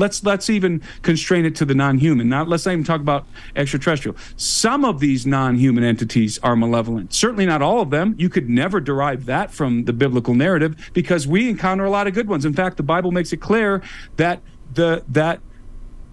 [0.00, 2.28] let's let's even constrain it to the non-human.
[2.28, 4.16] Not let's not even talk about extraterrestrial.
[4.36, 7.12] Some of these non-human entities are malevolent.
[7.12, 8.14] Certainly not all of them.
[8.18, 12.14] You could never derive that from the biblical narrative because we encounter a lot of
[12.14, 12.44] good ones.
[12.44, 13.82] In fact, the Bible makes it clear
[14.16, 14.42] that
[14.74, 15.40] the that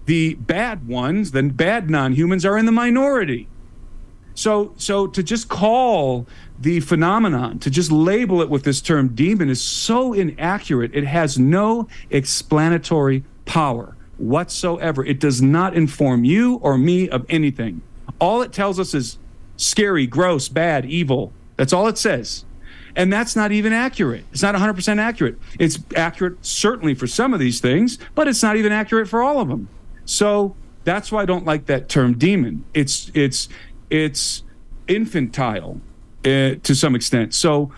[0.06, 3.48] the bad ones, the bad non-humans are in the minority.
[4.34, 6.28] So so to just call
[6.58, 10.92] the phenomenon, to just label it with this term demon is so inaccurate.
[10.94, 15.04] It has no explanatory power whatsoever.
[15.04, 17.82] It does not inform you or me of anything.
[18.20, 19.18] All it tells us is
[19.56, 21.32] scary, gross, bad, evil.
[21.56, 22.44] That's all it says.
[22.94, 24.24] And that's not even accurate.
[24.32, 25.38] It's not 100% accurate.
[25.58, 29.40] It's accurate certainly for some of these things, but it's not even accurate for all
[29.40, 29.68] of them.
[30.04, 32.64] So that's why I don't like that term demon.
[32.74, 33.48] It's it's
[33.90, 34.42] it's
[34.88, 35.80] infantile
[36.24, 37.34] uh, to some extent.
[37.34, 37.70] So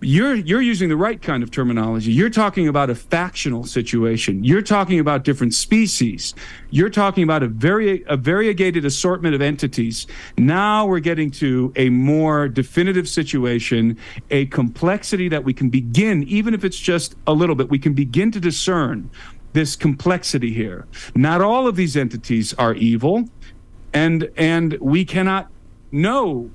[0.00, 2.12] you're you're using the right kind of terminology.
[2.12, 4.44] You're talking about a factional situation.
[4.44, 6.34] You're talking about different species.
[6.70, 10.06] You're talking about a very a variegated assortment of entities.
[10.36, 13.98] Now we're getting to a more definitive situation,
[14.30, 17.94] a complexity that we can begin, even if it's just a little bit, we can
[17.94, 19.10] begin to discern
[19.52, 20.86] this complexity here.
[21.16, 23.24] Not all of these entities are evil,
[23.92, 25.50] and and we cannot
[25.90, 26.50] know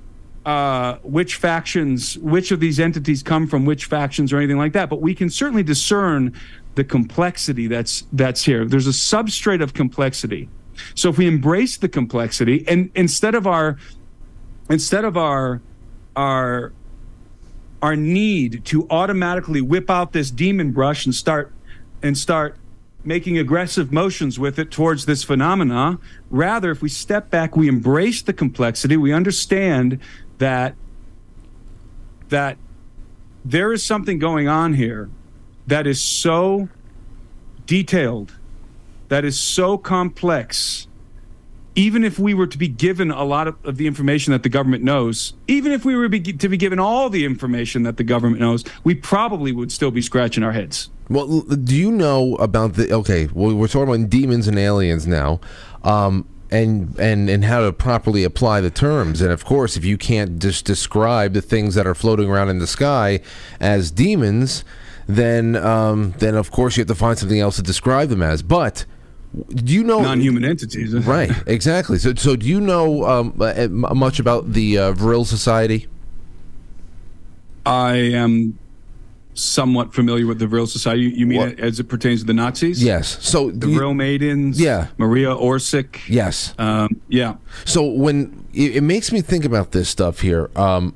[0.46, 4.90] uh, which factions, which of these entities come from which factions or anything like that.
[4.90, 6.34] But we can certainly discern
[6.76, 8.66] the complexity that's that's here.
[8.66, 10.50] There's a substrate of complexity.
[10.96, 13.78] So if we embrace the complexity and instead of our
[14.70, 15.62] instead of our
[16.16, 16.74] our
[17.82, 21.54] our need to automatically whip out this demon brush and start
[22.02, 22.58] and start
[23.06, 26.00] making aggressive motions with it towards this phenomena.
[26.30, 30.00] Rather, if we step back, we embrace the complexity, we understand
[30.44, 30.76] that
[32.28, 32.58] that
[33.46, 35.10] there is something going on here
[35.68, 36.68] that is so
[37.66, 38.38] detailed,
[39.08, 40.88] that is so complex.
[41.76, 44.50] Even if we were to be given a lot of, of the information that the
[44.50, 48.04] government knows, even if we were be, to be given all the information that the
[48.04, 50.90] government knows, we probably would still be scratching our heads.
[51.10, 52.92] Well, do you know about the?
[52.92, 55.40] Okay, well, we're talking about demons and aliens now.
[55.84, 59.22] Um, and and and how to properly apply the terms.
[59.22, 62.60] And of course, if you can't just describe the things that are floating around in
[62.60, 63.22] the sky
[63.60, 64.64] as demons,
[65.08, 68.44] then um, then of course you have to find something else to describe them as.
[68.44, 68.86] But
[69.50, 70.94] do you know non-human entities?
[71.08, 71.98] right, exactly.
[71.98, 75.88] So so do you know um, uh, much about the uh, Vril Society?
[77.66, 78.60] I am
[79.34, 81.04] somewhat familiar with the Vril Society.
[81.04, 82.84] You mean it as it pertains to the Nazis?
[82.84, 83.18] Yes.
[83.26, 84.60] So the you, Vril Maidens.
[84.60, 84.88] Yeah.
[84.98, 86.08] Maria Orsic.
[86.08, 86.54] Yes.
[86.58, 87.36] Um, yeah.
[87.66, 90.50] So when it, it, makes me think about this stuff here.
[90.56, 90.94] Um,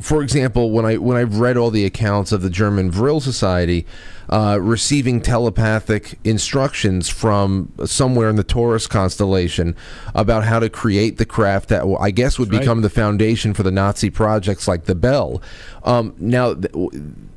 [0.00, 3.86] for example, when I when I've read all the accounts of the German Vril Society
[4.30, 9.76] uh, receiving telepathic instructions from somewhere in the Taurus constellation
[10.14, 12.82] about how to create the craft that I guess would That's become right.
[12.82, 15.42] the foundation for the Nazi projects like the Bell.
[15.84, 16.54] Um, now,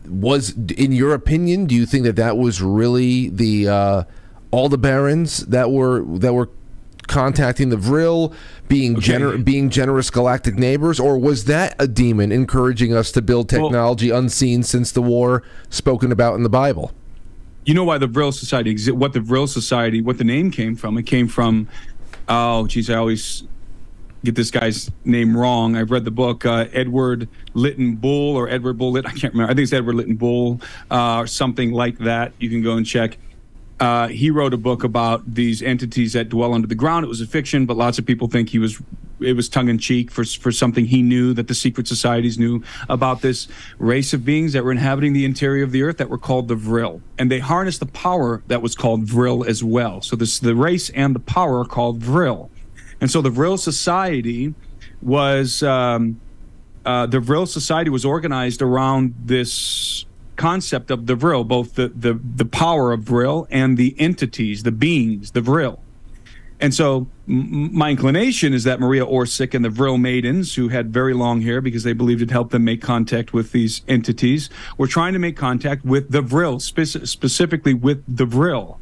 [0.08, 4.04] was in your opinion, do you think that that was really the uh,
[4.52, 6.50] Aldebarans that were that were
[7.08, 8.34] contacting the Vril,
[8.68, 9.14] being okay.
[9.14, 14.12] gener- being generous galactic neighbors, or was that a demon encouraging us to build technology
[14.12, 16.92] well, unseen since the war spoken about in the Bible?
[17.66, 18.98] You know why the Vril Society exists?
[18.98, 20.98] What the Vril Society, what the name came from?
[20.98, 21.68] It came from,
[22.28, 23.44] oh, geez, I always
[24.24, 25.76] get this guy's name wrong.
[25.76, 28.98] I've read the book uh, Edward Lytton Bull or Edward Bull.
[28.98, 29.52] I can't remember.
[29.52, 32.34] I think it's Edward Lytton Bull uh, or something like that.
[32.40, 33.18] You can go and check.
[33.80, 37.04] Uh, he wrote a book about these entities that dwell under the ground.
[37.04, 38.82] It was a fiction, but lots of people think he was
[39.20, 42.64] it was tongue in cheek for for something he knew that the secret societies knew
[42.90, 43.48] about this
[43.78, 46.56] race of beings that were inhabiting the interior of the earth that were called the
[46.56, 50.02] Vril, and they harnessed the power that was called Vril as well.
[50.02, 52.52] So this the race and the power are called Vril,
[53.04, 54.54] and so the Vril Society
[55.02, 56.22] was um,
[56.86, 60.06] uh, the Vril Society was organized around this
[60.38, 64.72] concept of the Vril, both the, the, the power of Vril and the entities, the
[64.72, 65.82] beings, the Vril.
[66.62, 70.94] And so m- my inclination is that Maria Orsic and the Vril maidens, who had
[70.94, 74.88] very long hair because they believed it helped them make contact with these entities, were
[74.88, 78.80] trying to make contact with the Vril, spe- specifically with the Vril.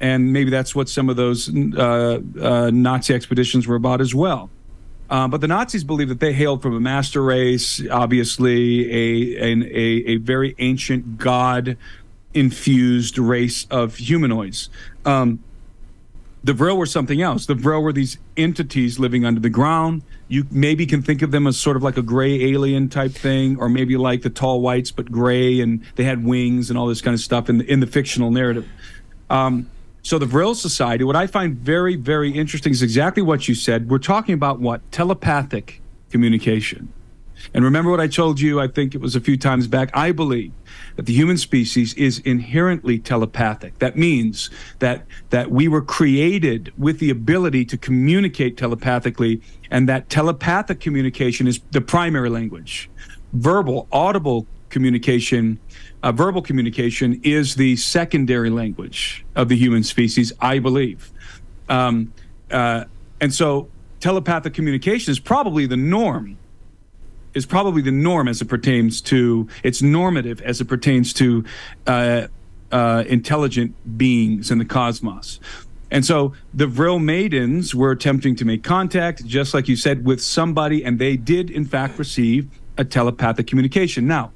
[0.00, 4.50] And maybe that's what some of those uh, uh, Nazi expeditions were about as well.
[5.10, 9.62] Um, but the Nazis believed that they hailed from a master race, obviously a an,
[9.64, 11.76] a, a very ancient god
[12.34, 14.68] infused race of humanoids.
[15.06, 15.42] Um,
[16.44, 17.46] the Vril were something else.
[17.46, 20.02] The Vril were these entities living under the ground.
[20.28, 23.58] You maybe can think of them as sort of like a gray alien type thing,
[23.58, 27.00] or maybe like the tall whites but gray, and they had wings and all this
[27.00, 28.68] kind of stuff in the, in the fictional narrative.
[29.30, 29.68] Um,
[30.08, 33.90] so the Vril Society, what I find very, very interesting is exactly what you said.
[33.90, 34.80] We're talking about what?
[34.90, 36.90] Telepathic communication.
[37.52, 39.90] And remember what I told you, I think it was a few times back.
[39.92, 40.50] I believe
[40.96, 43.80] that the human species is inherently telepathic.
[43.80, 44.48] That means
[44.78, 51.46] that that we were created with the ability to communicate telepathically, and that telepathic communication
[51.46, 52.88] is the primary language.
[53.34, 55.58] Verbal, audible communication
[56.02, 61.10] uh, verbal communication is the secondary language of the human species, I believe.
[61.68, 62.12] Um,
[62.50, 62.84] uh,
[63.20, 63.68] and so
[64.00, 66.38] telepathic communication is probably the norm
[67.34, 71.44] is probably the norm as it pertains to it's normative as it pertains to
[71.86, 72.26] uh,
[72.72, 75.40] uh, intelligent beings in the cosmos.
[75.90, 80.22] And so the Vril maidens were attempting to make contact, just like you said, with
[80.22, 84.06] somebody, and they did in fact receive a telepathic communication.
[84.06, 84.32] Now,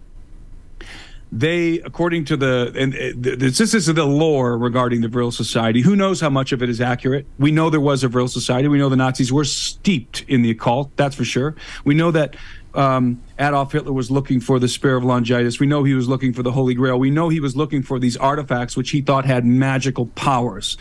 [1.34, 5.80] they, according to the, and uh, this, this is the lore regarding the Vril Society.
[5.80, 7.26] Who knows how much of it is accurate?
[7.38, 8.68] We know there was a Vril Society.
[8.68, 10.94] We know the Nazis were steeped in the occult.
[10.96, 11.56] That's for sure.
[11.86, 12.36] We know that
[12.74, 15.58] um, Adolf Hitler was looking for the Spear of Longinus.
[15.58, 16.98] We know he was looking for the Holy Grail.
[16.98, 20.76] We know he was looking for these artifacts, which he thought had magical powers.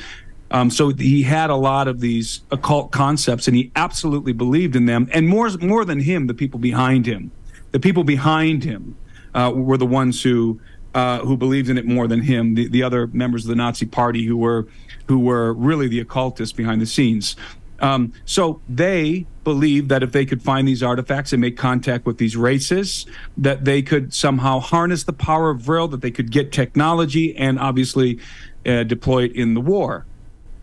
[0.52, 4.86] Um, so he had a lot of these occult concepts, and he absolutely believed in
[4.86, 5.08] them.
[5.14, 7.32] And more, more than him, the people behind him,
[7.72, 8.98] the people behind him
[9.34, 10.60] uh, were the ones who
[10.94, 12.56] uh, who believed in it more than him.
[12.56, 14.68] The, the other members of the Nazi Party who were
[15.08, 17.36] who were really the occultists behind the scenes.
[17.80, 22.20] Um, so they believed that if they could find these artifacts and make contact with
[22.20, 23.08] these races,
[23.38, 27.58] that they could somehow harness the power of Vril, that they could get technology and
[27.58, 28.20] obviously
[28.68, 30.06] uh, deploy it in the war.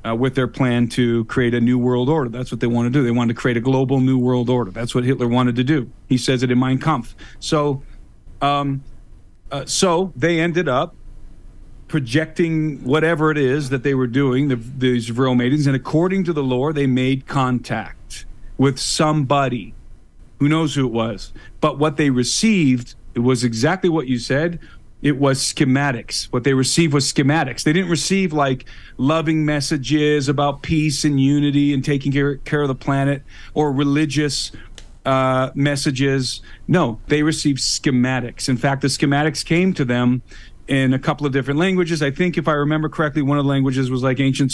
[0.06, 2.30] Uh, with their plan to create a new world order.
[2.30, 3.02] That's what they want to do.
[3.02, 4.70] They want to create a global new world order.
[4.70, 5.90] That's what Hitler wanted to do.
[6.08, 7.16] He says it in Mein Kampf.
[7.40, 7.82] So
[8.40, 8.82] um,
[9.50, 10.94] uh, so they ended up
[11.88, 16.32] projecting whatever it is that they were doing, the, these Vril maidens, and according to
[16.32, 18.26] the lore, they made contact
[18.58, 19.74] with somebody.
[20.38, 21.32] Who knows who it was?
[21.60, 24.60] But what they received it was exactly what you said.
[25.02, 26.26] It was schematics.
[26.26, 27.64] What they received was schematics.
[27.64, 28.64] They didn't receive like
[28.96, 33.24] loving messages about peace and unity and taking care, care of the planet
[33.54, 34.52] or religious
[35.08, 36.42] uh, messages.
[36.66, 38.46] No, they received schematics.
[38.46, 40.20] In fact, the schematics came to them
[40.66, 42.02] in a couple of different languages.
[42.02, 44.52] I think, if I remember correctly, one of the languages was like ancient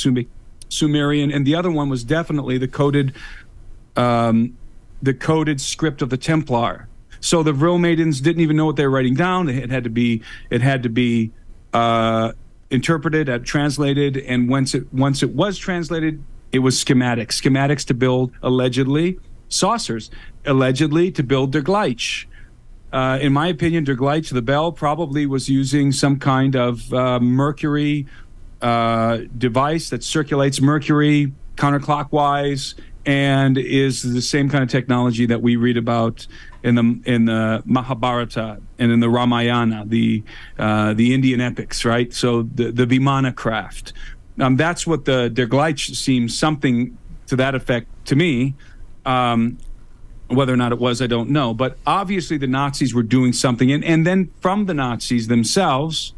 [0.68, 3.14] Sumerian, and the other one was definitely the coded,
[3.96, 4.56] um,
[5.02, 6.86] the coded script of the Templar.
[7.18, 9.48] So the Vril maidens didn't even know what they were writing down.
[9.48, 11.32] It had to be, it had to be
[11.72, 12.30] uh,
[12.70, 17.42] interpreted, uh, translated, and once it once it was translated, it was schematics.
[17.42, 19.18] Schematics to build allegedly
[19.54, 20.10] saucers,
[20.44, 22.26] allegedly to build Der Gleich.
[22.92, 27.18] Uh, in my opinion, Der Gleich, the bell, probably was using some kind of uh,
[27.18, 28.06] mercury
[28.62, 32.74] uh, device that circulates mercury counterclockwise
[33.06, 36.26] and is the same kind of technology that we read about
[36.62, 40.22] in the in the Mahabharata and in the Ramayana, the
[40.58, 42.12] uh, the Indian epics, right?
[42.12, 43.92] So the the Vimana craft.
[44.40, 46.96] Um, that's what the Der Gleich seems something
[47.26, 48.54] to that effect to me.
[49.04, 49.58] Um,
[50.28, 51.52] whether or not it was, I don't know.
[51.54, 53.70] But obviously, the Nazis were doing something.
[53.70, 56.14] And, and then from the Nazis themselves,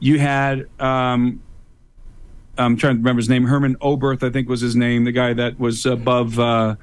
[0.00, 1.42] you had, um,
[2.56, 5.32] I'm trying to remember his name, Hermann Oberth, I think was his name, the guy
[5.34, 6.76] that was above uh,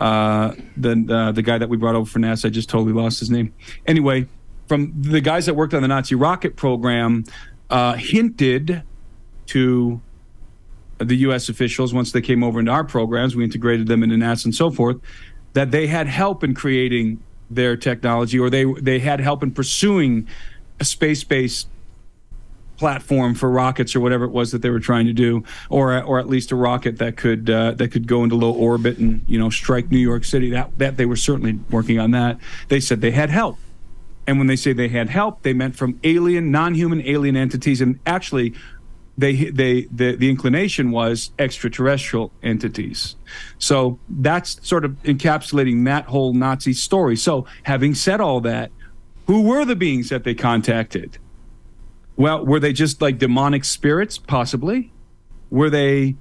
[0.00, 2.46] uh, the, uh, the guy that we brought over for NASA.
[2.46, 3.54] I just totally lost his name.
[3.86, 4.26] Anyway,
[4.66, 7.24] from the guys that worked on the Nazi rocket program,
[7.70, 8.82] uh, hinted
[9.46, 10.00] to
[10.98, 11.48] the U.S.
[11.48, 14.70] officials, once they came over into our programs, we integrated them into NASA and so
[14.70, 14.96] forth,
[15.52, 20.26] that they had help in creating their technology or they they had help in pursuing
[20.80, 21.68] a space-based
[22.76, 26.18] platform for rockets or whatever it was that they were trying to do, or or
[26.18, 29.38] at least a rocket that could uh, that could go into low orbit and you
[29.38, 30.50] know strike New York City.
[30.50, 32.38] That that they were certainly working on that.
[32.68, 33.58] They said they had help,
[34.26, 37.98] and when they say they had help, they meant from alien, non-human alien entities, and
[38.06, 38.54] actually
[39.18, 43.16] they they the, the inclination was extraterrestrial entities.
[43.58, 47.16] So that's sort of encapsulating that whole Nazi story.
[47.16, 48.70] So having said all that,
[49.26, 51.18] who were the beings that they contacted?
[52.16, 54.18] Well, were they just like demonic spirits?
[54.18, 54.92] Possibly.
[55.50, 56.16] Were they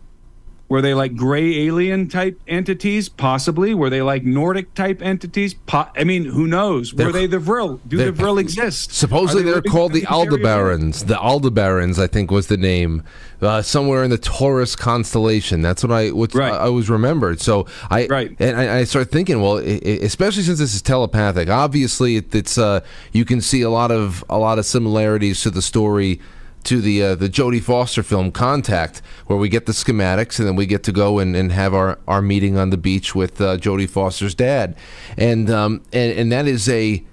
[0.67, 3.07] were they like gray alien type entities?
[3.07, 3.75] Possibly.
[3.75, 5.53] Were they like Nordic type entities?
[5.53, 6.91] Po- I mean, who knows?
[6.91, 7.79] Were they're, they the Vril?
[7.87, 8.91] Do the Vril exist?
[8.91, 11.05] Supposedly they are called the Aldebarans.
[11.05, 13.03] The Aldebarans, I think, was the name.
[13.41, 15.61] Uh, somewhere in the Taurus constellation.
[15.61, 16.51] That's what I what right.
[16.51, 17.39] I, I was remembered.
[17.41, 18.35] So I right.
[18.39, 21.47] and I, I started thinking, well, it, especially since this is telepathic.
[21.47, 22.79] Obviously, it, it's uh,
[23.11, 26.19] you can see a lot of a lot of similarities to the story
[26.65, 30.55] to the uh, the Jodie Foster film Contact, where we get the schematics and then
[30.55, 33.57] we get to go and, and have our, our meeting on the beach with uh,
[33.57, 34.75] Jodie Foster's dad,
[35.17, 37.03] and um and and that is a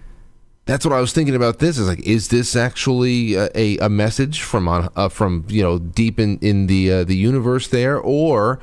[0.64, 1.58] that's what I was thinking about.
[1.58, 5.62] This is like, is this actually a, a, a message from on uh, from you
[5.62, 8.60] know deep in in the uh, the universe there, or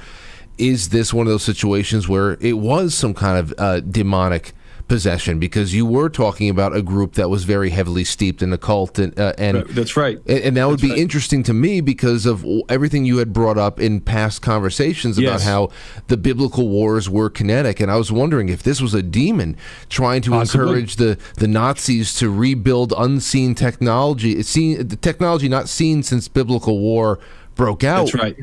[0.57, 4.53] is this one of those situations where it was some kind of uh, demonic
[4.89, 8.99] possession because you were talking about a group that was very heavily steeped in occult
[8.99, 10.97] and uh, and that's right and, and that would be right.
[10.97, 15.45] interesting to me because of everything you had brought up in past conversations about yes.
[15.45, 15.69] how
[16.07, 19.55] the biblical wars were kinetic and I was wondering if this was a demon
[19.87, 20.61] trying to Possibly.
[20.61, 26.27] encourage the the Nazis to rebuild unseen technology it's seen the technology not seen since
[26.27, 27.19] biblical war
[27.55, 28.35] broke out that's right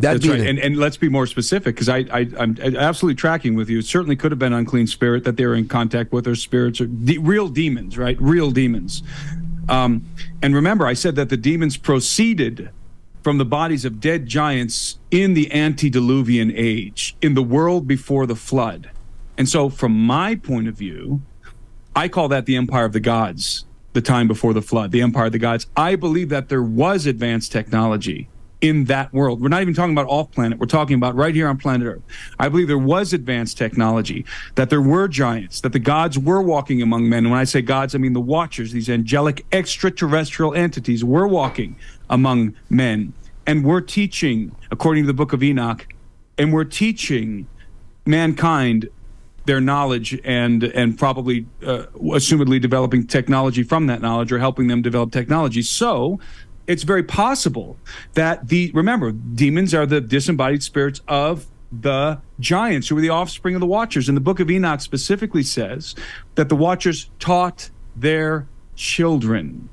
[0.00, 0.46] That'd That's right.
[0.46, 3.78] And, and let's be more specific because I, I, am absolutely tracking with you.
[3.78, 6.80] It certainly could have been unclean spirit that they were in contact with, or spirits
[6.80, 8.20] or de- real demons, right?
[8.20, 9.02] Real demons.
[9.68, 10.06] Um,
[10.42, 12.70] and remember, I said that the demons proceeded
[13.22, 18.36] from the bodies of dead giants in the antediluvian age, in the world before the
[18.36, 18.90] flood.
[19.38, 21.22] And so, from my point of view,
[21.94, 23.64] I call that the empire of the gods,
[23.94, 25.66] the time before the flood, the empire of the gods.
[25.74, 28.28] I believe that there was advanced technology
[28.60, 29.40] in that world.
[29.40, 30.58] We're not even talking about off planet.
[30.58, 32.02] We're talking about right here on planet Earth.
[32.38, 34.24] I believe there was advanced technology,
[34.54, 37.28] that there were giants, that the gods were walking among men.
[37.28, 41.76] When I say gods, I mean the watchers, these angelic extraterrestrial entities were walking
[42.08, 43.12] among men.
[43.46, 45.86] And we're teaching, according to the book of Enoch,
[46.38, 47.46] and we're teaching
[48.04, 48.88] mankind
[49.46, 54.82] their knowledge and and probably uh, assumedly developing technology from that knowledge or helping them
[54.82, 55.62] develop technology.
[55.62, 56.18] So
[56.66, 57.76] it's very possible
[58.14, 63.54] that the remember demons are the disembodied spirits of the giants who were the offspring
[63.54, 64.08] of the watchers.
[64.08, 65.94] And the book of enoch specifically says
[66.34, 69.68] that the watchers taught their children.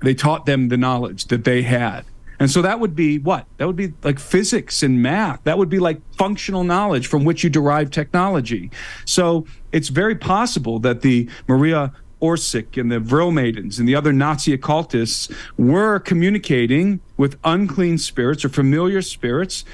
[0.00, 2.04] They taught them the knowledge that they had.
[2.38, 3.46] And so that would be what?
[3.58, 5.44] That would be like physics and math.
[5.44, 8.70] That would be like functional knowledge from which you derive technology.
[9.04, 11.92] So it's very possible that the maria
[12.22, 18.44] Orsic and the Vril Maidens and the other Nazi occultists were communicating with unclean spirits
[18.44, 19.64] or familiar spirits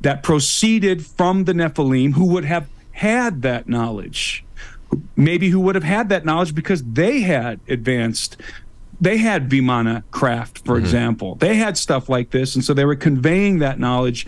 [0.00, 4.44] that proceeded from the Nephilim who would have had that knowledge.
[5.14, 8.36] Maybe who would have had that knowledge because they had advanced
[9.00, 10.84] they had Vimana craft, for mm-hmm.
[10.84, 11.34] example.
[11.34, 14.26] They had stuff like this, and so they were conveying that knowledge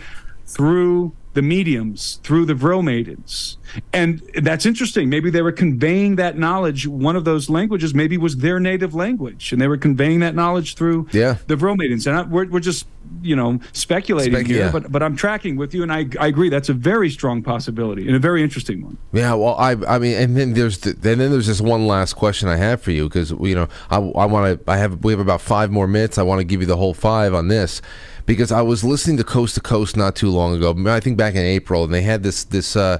[0.49, 3.57] through the mediums through the Vril maidens.
[3.93, 5.09] And that's interesting.
[5.09, 6.87] Maybe they were conveying that knowledge.
[6.87, 10.75] One of those languages maybe was their native language, and they were conveying that knowledge
[10.75, 11.37] through yeah.
[11.47, 12.07] the Vril maidens.
[12.07, 12.87] And I, we're, we're just,
[13.21, 14.71] you know, speculating Spec- here, yeah.
[14.71, 16.49] but, but I'm tracking with you, and I, I agree.
[16.49, 18.97] That's a very strong possibility and a very interesting one.
[19.13, 22.15] Yeah, well, I I mean, and then there's the, and then there's this one last
[22.15, 25.13] question I have for you because you know I, I want to I have we
[25.13, 26.17] have about five more minutes.
[26.17, 27.81] I want to give you the whole five on this
[28.29, 30.75] because I was listening to Coast to Coast not too long ago.
[30.85, 32.99] I think back in April, and they had this this uh,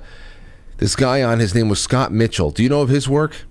[0.77, 1.37] this guy on.
[1.37, 2.49] His name was Scott Mitchell.
[2.49, 3.45] Do you know of his work?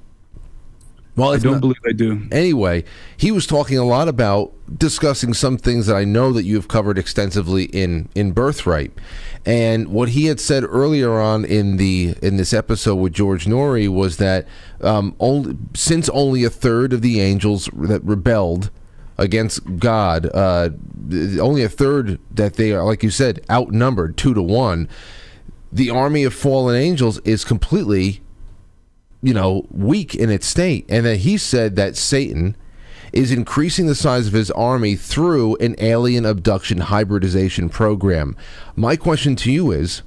[1.15, 2.27] Well, I don't not, believe I do.
[2.33, 2.83] Anyway,
[3.17, 6.99] he was talking a lot about discussing some things that I know that you've covered
[6.99, 8.91] extensively in in Birthright,
[9.47, 13.89] and what he had said earlier on in the in this episode with George Noory
[13.89, 14.49] was that
[14.81, 18.71] um, only since only a third of the angels that rebelled
[19.19, 20.31] against God.
[20.33, 20.71] Uh,
[21.41, 24.89] only a third that they are, like you said, outnumbered two to one.
[25.73, 28.23] The army of fallen angels is completely,
[29.23, 30.87] you know, weak in its state.
[30.89, 32.57] And that he said that Satan
[33.13, 38.37] is increasing the size of his army through an alien abduction hybridization program.
[38.77, 40.03] My question to you is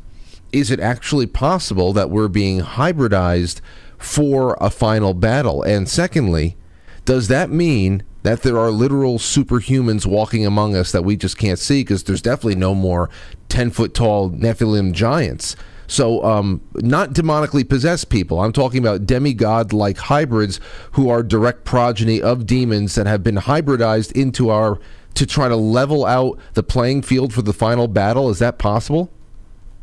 [0.51, 3.61] is it actually possible that we're being hybridized
[3.97, 5.63] for a final battle?
[5.63, 6.57] And secondly,
[7.05, 11.60] does that mean that there are literal superhumans walking among us that we just can't
[11.60, 13.10] see because there's definitely no more
[13.49, 15.56] 10 foot tall Nephilim giants.
[15.88, 18.39] So, um, not demonically possessed people.
[18.39, 20.61] I'm talking about demigod like hybrids
[20.93, 24.80] who are direct progeny of demons that have been hybridized into our
[25.15, 28.30] to try to level out the playing field for the final battle.
[28.30, 29.11] Is that possible?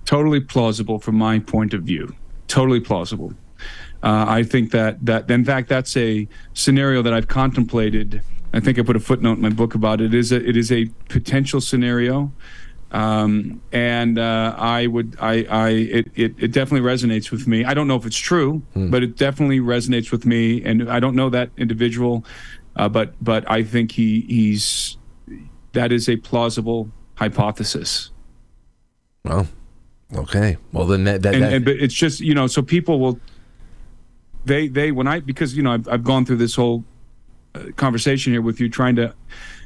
[0.06, 2.15] Totally plausible from my point of view.
[2.47, 3.35] Totally plausible.
[4.02, 8.22] Uh, I think that that in fact that's a scenario that I've contemplated.
[8.52, 10.14] I think I put a footnote in my book about it.
[10.14, 12.32] it is a, it is a potential scenario,
[12.92, 17.64] um, and uh, I would I I it, it, it definitely resonates with me.
[17.64, 18.90] I don't know if it's true, hmm.
[18.90, 20.62] but it definitely resonates with me.
[20.64, 22.24] And I don't know that individual,
[22.76, 24.96] uh, but but I think he he's
[25.72, 28.10] that is a plausible hypothesis.
[29.24, 29.48] Well,
[30.14, 30.56] okay.
[30.72, 31.52] Well, then that, that, and, that...
[31.52, 33.20] And, but it's just you know so people will
[34.44, 36.85] they they when I because you know I've, I've gone through this whole
[37.55, 39.15] uh, conversation here with you trying to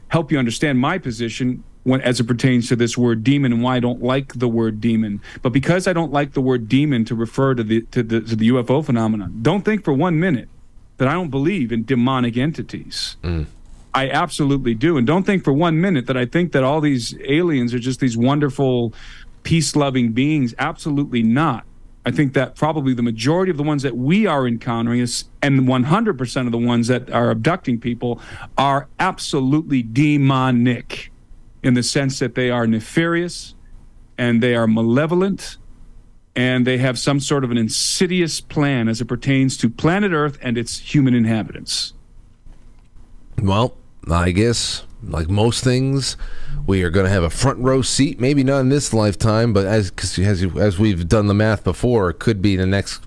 [0.08, 3.76] help you understand my position when as it pertains to this word demon and why
[3.76, 5.20] I don't like the word demon.
[5.40, 8.36] But because I don't like the word demon to refer to the to the, to
[8.36, 10.48] the UFO phenomenon, don't think for one minute
[10.98, 13.16] that I don't believe in demonic entities.
[13.22, 13.46] Mm.
[13.94, 17.14] I absolutely do, and don't think for one minute that I think that all these
[17.28, 18.94] aliens are just these wonderful,
[19.42, 20.54] peace-loving beings.
[20.58, 21.66] Absolutely not.
[22.04, 25.60] I think that probably the majority of the ones that we are encountering is, and
[25.60, 28.20] 100% of the ones that are abducting people
[28.58, 31.12] are absolutely demonic
[31.62, 33.54] in the sense that they are nefarious
[34.18, 35.58] and they are malevolent
[36.34, 40.38] and they have some sort of an insidious plan as it pertains to planet Earth
[40.42, 41.92] and its human inhabitants.
[43.40, 43.76] Well,
[44.10, 46.16] I guess like most things,
[46.66, 48.20] we are going to have a front row seat.
[48.20, 52.18] Maybe not in this lifetime, but as as as we've done the math before, it
[52.18, 53.02] could be the next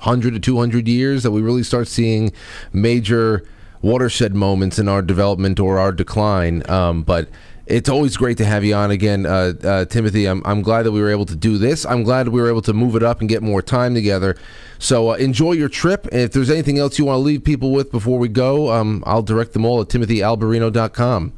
[0.00, 2.32] hundred to two hundred years that we really start seeing
[2.72, 3.46] major
[3.82, 6.68] watershed moments in our development or our decline.
[6.68, 7.28] Um, but
[7.66, 10.26] it's always great to have you on again, uh, uh, Timothy.
[10.26, 11.84] I'm, I'm glad that we were able to do this.
[11.84, 14.36] I'm glad we were able to move it up and get more time together.
[14.78, 16.06] So uh, enjoy your trip.
[16.12, 19.22] If there's anything else you want to leave people with before we go, um, I'll
[19.22, 21.32] direct them all at timothyalberino.com.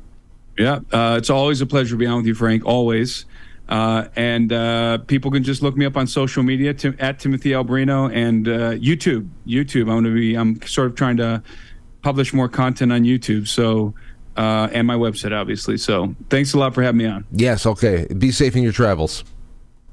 [0.59, 2.65] Yeah, uh, it's always a pleasure to be on with you, Frank.
[2.67, 3.25] Always.
[3.69, 8.13] Uh, and uh, people can just look me up on social media at Timothy Alberino
[8.15, 9.29] and YouTube.
[9.47, 9.83] YouTube.
[9.83, 10.35] I'm going to be.
[10.35, 11.43] I'm sort of trying to
[12.03, 13.47] publish more content on YouTube.
[13.47, 13.95] So
[14.39, 15.77] uh, and my website, obviously.
[15.77, 17.27] So thanks a lot for having me on.
[17.33, 18.07] Yes, okay.
[18.07, 19.25] Be safe in your travels.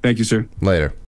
[0.02, 0.48] Thank you, sir.
[0.62, 0.96] Later.